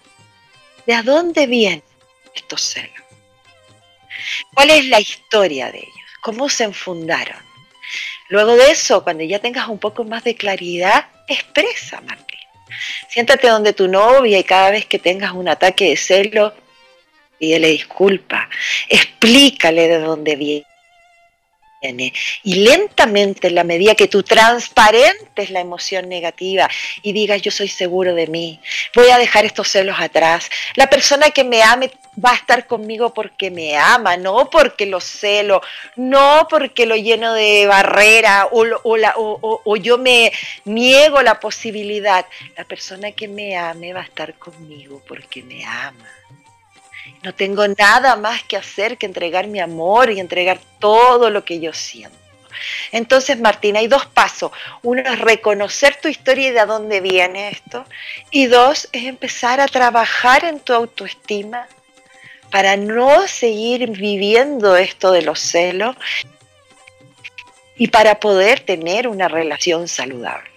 de 0.85 0.93
a 0.93 1.01
dónde 1.01 1.47
vienen 1.47 1.81
estos 2.35 2.61
celos. 2.61 3.03
¿Cuál 4.53 4.69
es 4.69 4.85
la 4.85 4.99
historia 4.99 5.71
de 5.71 5.79
ellos? 5.79 6.09
¿Cómo 6.21 6.47
se 6.47 6.65
enfundaron? 6.65 7.48
Luego 8.29 8.55
de 8.55 8.71
eso, 8.71 9.03
cuando 9.03 9.23
ya 9.23 9.39
tengas 9.39 9.67
un 9.67 9.79
poco 9.79 10.03
más 10.03 10.23
de 10.23 10.35
claridad, 10.35 11.07
expresa, 11.27 12.01
Martín. 12.01 12.39
Siéntate 13.09 13.47
donde 13.47 13.73
tu 13.73 13.87
novia 13.87 14.37
y 14.37 14.43
cada 14.43 14.71
vez 14.71 14.85
que 14.85 14.99
tengas 14.99 15.33
un 15.33 15.49
ataque 15.49 15.89
de 15.89 15.97
celo, 15.97 16.53
pídele 17.39 17.69
disculpa. 17.69 18.47
Explícale 18.87 19.87
de 19.87 19.99
dónde 19.99 20.35
viene 20.35 20.69
y 22.43 22.55
lentamente, 22.55 23.47
en 23.47 23.55
la 23.55 23.63
medida 23.63 23.95
que 23.95 24.07
tú 24.07 24.21
transparentes 24.23 25.49
la 25.49 25.61
emoción 25.61 26.09
negativa 26.09 26.69
y 27.01 27.13
digas 27.13 27.41
yo 27.41 27.51
soy 27.51 27.69
seguro 27.69 28.13
de 28.15 28.27
mí, 28.27 28.59
voy 28.93 29.09
a 29.09 29.17
dejar 29.17 29.45
estos 29.45 29.69
celos 29.69 29.95
atrás. 29.97 30.49
La 30.75 30.89
persona 30.89 31.29
que 31.29 31.45
me 31.45 31.63
ame 31.63 31.91
va 32.23 32.31
a 32.31 32.35
estar 32.35 32.67
conmigo 32.67 33.13
porque 33.13 33.51
me 33.51 33.77
ama, 33.77 34.17
no 34.17 34.49
porque 34.49 34.85
lo 34.85 34.99
celo, 34.99 35.61
no 35.95 36.47
porque 36.49 36.85
lo 36.85 36.95
lleno 36.95 37.33
de 37.33 37.65
barrera 37.67 38.47
o, 38.51 38.65
o 38.83 39.75
yo 39.77 39.97
me 39.97 40.31
niego 40.65 41.21
la 41.21 41.39
posibilidad. 41.39 42.25
La 42.57 42.63
persona 42.65 43.11
que 43.11 43.27
me 43.27 43.57
ame 43.57 43.93
va 43.93 44.01
a 44.01 44.05
estar 44.05 44.33
conmigo 44.35 45.01
porque 45.07 45.43
me 45.43 45.65
ama. 45.65 46.07
No 47.23 47.33
tengo 47.33 47.67
nada 47.67 48.15
más 48.15 48.43
que 48.43 48.57
hacer 48.57 48.97
que 48.97 49.05
entregar 49.05 49.47
mi 49.47 49.59
amor 49.59 50.09
y 50.09 50.19
entregar 50.19 50.59
todo 50.79 51.29
lo 51.29 51.43
que 51.43 51.59
yo 51.59 51.73
siento. 51.73 52.17
Entonces, 52.91 53.39
Martín, 53.39 53.77
hay 53.77 53.87
dos 53.87 54.05
pasos. 54.05 54.51
Uno 54.83 55.01
es 55.01 55.19
reconocer 55.19 55.97
tu 56.01 56.07
historia 56.07 56.49
y 56.49 56.51
de 56.51 56.65
dónde 56.65 57.01
viene 57.01 57.49
esto. 57.49 57.85
Y 58.31 58.47
dos 58.47 58.89
es 58.91 59.05
empezar 59.05 59.61
a 59.61 59.67
trabajar 59.67 60.43
en 60.45 60.59
tu 60.59 60.73
autoestima 60.73 61.67
para 62.51 62.77
no 62.77 63.27
seguir 63.27 63.89
viviendo 63.91 64.75
esto 64.75 65.11
de 65.11 65.21
los 65.21 65.39
celos 65.39 65.95
y 67.77 67.87
para 67.87 68.19
poder 68.19 68.59
tener 68.59 69.07
una 69.07 69.27
relación 69.27 69.87
saludable. 69.87 70.49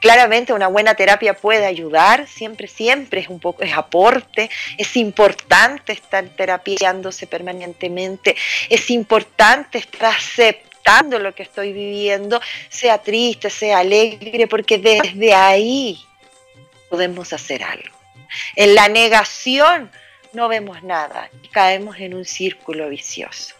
Claramente 0.00 0.52
una 0.52 0.66
buena 0.66 0.96
terapia 0.96 1.34
puede 1.34 1.64
ayudar, 1.64 2.26
siempre, 2.26 2.66
siempre 2.66 3.20
es 3.20 3.28
un 3.28 3.38
poco, 3.38 3.62
es 3.62 3.72
aporte, 3.72 4.50
es 4.76 4.96
importante 4.96 5.92
estar 5.92 6.24
terapiándose 6.30 7.28
permanentemente, 7.28 8.34
es 8.68 8.90
importante 8.90 9.78
estar 9.78 10.12
aceptando 10.12 11.20
lo 11.20 11.32
que 11.36 11.44
estoy 11.44 11.72
viviendo, 11.72 12.40
sea 12.68 12.98
triste, 12.98 13.48
sea 13.48 13.78
alegre, 13.78 14.48
porque 14.48 14.78
desde 14.78 15.34
ahí 15.34 16.04
podemos 16.90 17.32
hacer 17.32 17.62
algo. 17.62 17.96
En 18.56 18.74
la 18.74 18.88
negación 18.88 19.88
no 20.32 20.48
vemos 20.48 20.82
nada 20.82 21.28
y 21.42 21.48
caemos 21.48 21.98
en 21.98 22.14
un 22.14 22.24
círculo 22.24 22.88
vicioso. 22.88 23.54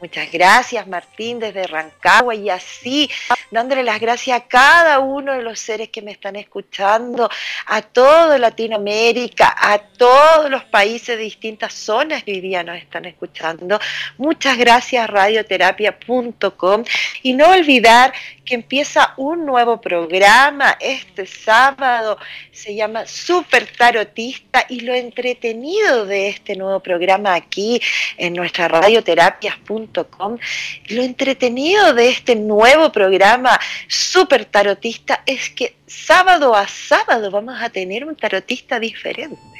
Muchas 0.00 0.30
gracias 0.30 0.86
Martín 0.86 1.38
desde 1.38 1.66
Rancagua 1.66 2.34
y 2.34 2.50
así 2.50 3.10
dándole 3.50 3.82
las 3.82 4.00
gracias 4.00 4.40
a 4.40 4.46
cada 4.46 4.98
uno 4.98 5.32
de 5.32 5.42
los 5.42 5.58
seres 5.58 5.88
que 5.88 6.02
me 6.02 6.12
están 6.12 6.36
escuchando, 6.36 7.28
a 7.66 7.82
toda 7.82 8.38
Latinoamérica, 8.38 9.54
a 9.58 9.78
todos 9.78 10.50
los 10.50 10.64
países 10.64 11.16
de 11.16 11.24
distintas 11.24 11.72
zonas 11.72 12.22
que 12.24 12.32
hoy 12.32 12.40
día 12.40 12.62
nos 12.62 12.76
están 12.76 13.04
escuchando. 13.04 13.80
Muchas 14.18 14.56
gracias 14.56 15.08
radioterapia.com 15.08 16.84
y 17.22 17.32
no 17.32 17.50
olvidar 17.50 18.12
que 18.46 18.54
empieza 18.54 19.12
un 19.16 19.44
nuevo 19.44 19.80
programa 19.80 20.78
este 20.80 21.26
sábado, 21.26 22.18
se 22.52 22.74
llama 22.74 23.06
Super 23.06 23.66
Tarotista 23.66 24.64
y 24.68 24.80
lo 24.80 24.94
entretenido 24.94 26.06
de 26.06 26.28
este 26.28 26.54
nuevo 26.56 26.80
programa 26.80 27.34
aquí 27.34 27.80
en 28.16 28.34
nuestra 28.34 28.68
radioterapias.com, 28.68 30.38
lo 30.88 31.02
entretenido 31.02 31.92
de 31.92 32.08
este 32.08 32.36
nuevo 32.36 32.90
programa 32.92 33.60
Super 33.88 34.44
Tarotista 34.44 35.22
es 35.26 35.50
que 35.50 35.74
sábado 35.86 36.54
a 36.54 36.68
sábado 36.68 37.30
vamos 37.30 37.60
a 37.60 37.68
tener 37.68 38.04
un 38.04 38.16
tarotista 38.16 38.78
diferente 38.78 39.55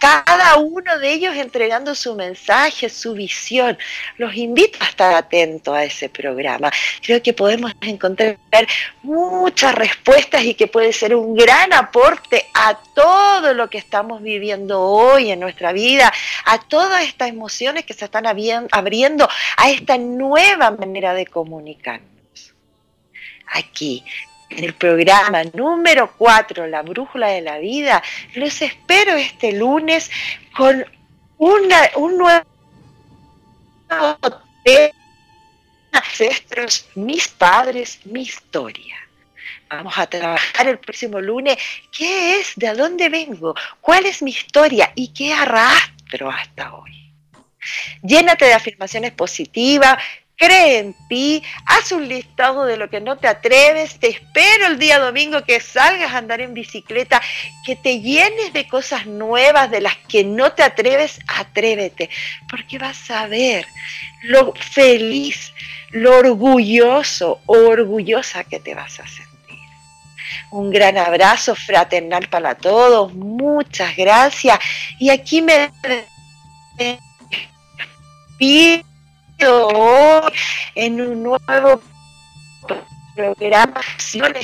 cada 0.00 0.56
uno 0.56 0.98
de 0.98 1.12
ellos 1.12 1.36
entregando 1.36 1.94
su 1.94 2.14
mensaje, 2.14 2.88
su 2.88 3.12
visión. 3.12 3.76
Los 4.16 4.34
invito 4.34 4.78
a 4.80 4.86
estar 4.86 5.14
atentos 5.14 5.74
a 5.74 5.84
ese 5.84 6.08
programa. 6.08 6.70
Creo 7.02 7.22
que 7.22 7.32
podemos 7.32 7.72
encontrar 7.82 8.38
muchas 9.02 9.74
respuestas 9.74 10.42
y 10.44 10.54
que 10.54 10.66
puede 10.66 10.92
ser 10.92 11.14
un 11.14 11.34
gran 11.34 11.72
aporte 11.72 12.46
a 12.54 12.78
todo 12.94 13.52
lo 13.54 13.68
que 13.68 13.78
estamos 13.78 14.22
viviendo 14.22 14.80
hoy 14.80 15.30
en 15.30 15.40
nuestra 15.40 15.72
vida, 15.72 16.12
a 16.46 16.58
todas 16.58 17.04
estas 17.04 17.28
emociones 17.28 17.84
que 17.84 17.94
se 17.94 18.06
están 18.06 18.26
abriendo, 18.26 19.28
a 19.56 19.70
esta 19.70 19.98
nueva 19.98 20.70
manera 20.70 21.12
de 21.12 21.26
comunicarnos. 21.26 22.08
Aquí, 23.52 24.04
en 24.50 24.64
el 24.64 24.74
programa 24.74 25.44
número 25.54 26.12
4, 26.18 26.66
La 26.66 26.82
Brújula 26.82 27.28
de 27.28 27.40
la 27.40 27.58
Vida. 27.58 28.02
Los 28.34 28.60
espero 28.60 29.12
este 29.12 29.52
lunes 29.52 30.10
con 30.56 30.84
una, 31.38 31.90
un 31.96 32.18
nuevo. 32.18 32.44
Ancestros, 35.92 36.88
mis 36.94 37.28
padres, 37.28 38.00
mi 38.04 38.22
historia. 38.22 38.96
Vamos 39.68 39.96
a 39.96 40.06
trabajar 40.06 40.68
el 40.68 40.78
próximo 40.78 41.20
lunes. 41.20 41.56
¿Qué 41.96 42.40
es? 42.40 42.52
¿De 42.56 42.72
dónde 42.74 43.08
vengo? 43.08 43.54
¿Cuál 43.80 44.06
es 44.06 44.22
mi 44.22 44.30
historia? 44.30 44.92
¿Y 44.94 45.12
qué 45.12 45.32
arrastro 45.32 46.30
hasta 46.30 46.74
hoy? 46.74 47.12
Llénate 48.02 48.46
de 48.46 48.54
afirmaciones 48.54 49.12
positivas, 49.12 50.02
cree 50.40 50.78
en 50.78 50.94
ti, 51.06 51.42
haz 51.66 51.92
un 51.92 52.08
listado 52.08 52.64
de 52.64 52.78
lo 52.78 52.88
que 52.88 53.02
no 53.02 53.18
te 53.18 53.28
atreves, 53.28 54.00
te 54.00 54.08
espero 54.08 54.68
el 54.68 54.78
día 54.78 54.98
domingo 54.98 55.44
que 55.44 55.60
salgas 55.60 56.14
a 56.14 56.16
andar 56.16 56.40
en 56.40 56.54
bicicleta, 56.54 57.20
que 57.66 57.76
te 57.76 58.00
llenes 58.00 58.54
de 58.54 58.66
cosas 58.66 59.04
nuevas 59.04 59.70
de 59.70 59.82
las 59.82 59.96
que 60.08 60.24
no 60.24 60.52
te 60.52 60.62
atreves, 60.62 61.20
atrévete, 61.28 62.08
porque 62.48 62.78
vas 62.78 63.10
a 63.10 63.26
ver 63.26 63.66
lo 64.22 64.54
feliz, 64.54 65.52
lo 65.90 66.16
orgulloso 66.16 67.40
orgullosa 67.44 68.44
que 68.44 68.60
te 68.60 68.74
vas 68.74 68.98
a 68.98 69.06
sentir. 69.06 69.28
Un 70.52 70.70
gran 70.70 70.96
abrazo 70.96 71.54
fraternal 71.54 72.28
para 72.30 72.54
todos, 72.54 73.12
muchas 73.12 73.94
gracias. 73.94 74.58
Y 74.98 75.10
aquí 75.10 75.42
me 75.42 75.70
en 80.80 81.00
un 81.00 81.22
nuevo 81.22 81.82
programa. 83.14 83.80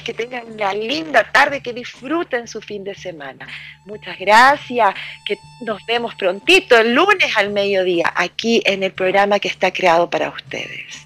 Que 0.05 0.12
tengan 0.12 0.53
una 0.53 0.74
linda 0.74 1.24
tarde, 1.32 1.62
que 1.62 1.72
disfruten 1.72 2.47
su 2.47 2.61
fin 2.61 2.84
de 2.84 2.95
semana. 2.95 3.47
Muchas 3.87 4.18
gracias, 4.18 4.95
que 5.24 5.39
nos 5.62 5.84
vemos 5.87 6.14
prontito 6.14 6.78
el 6.78 6.95
lunes 6.95 7.37
al 7.37 7.51
mediodía 7.51 8.12
aquí 8.14 8.62
en 8.66 8.82
el 8.82 8.93
programa 8.93 9.39
que 9.39 9.49
está 9.49 9.72
creado 9.72 10.11
para 10.11 10.28
ustedes. 10.28 11.06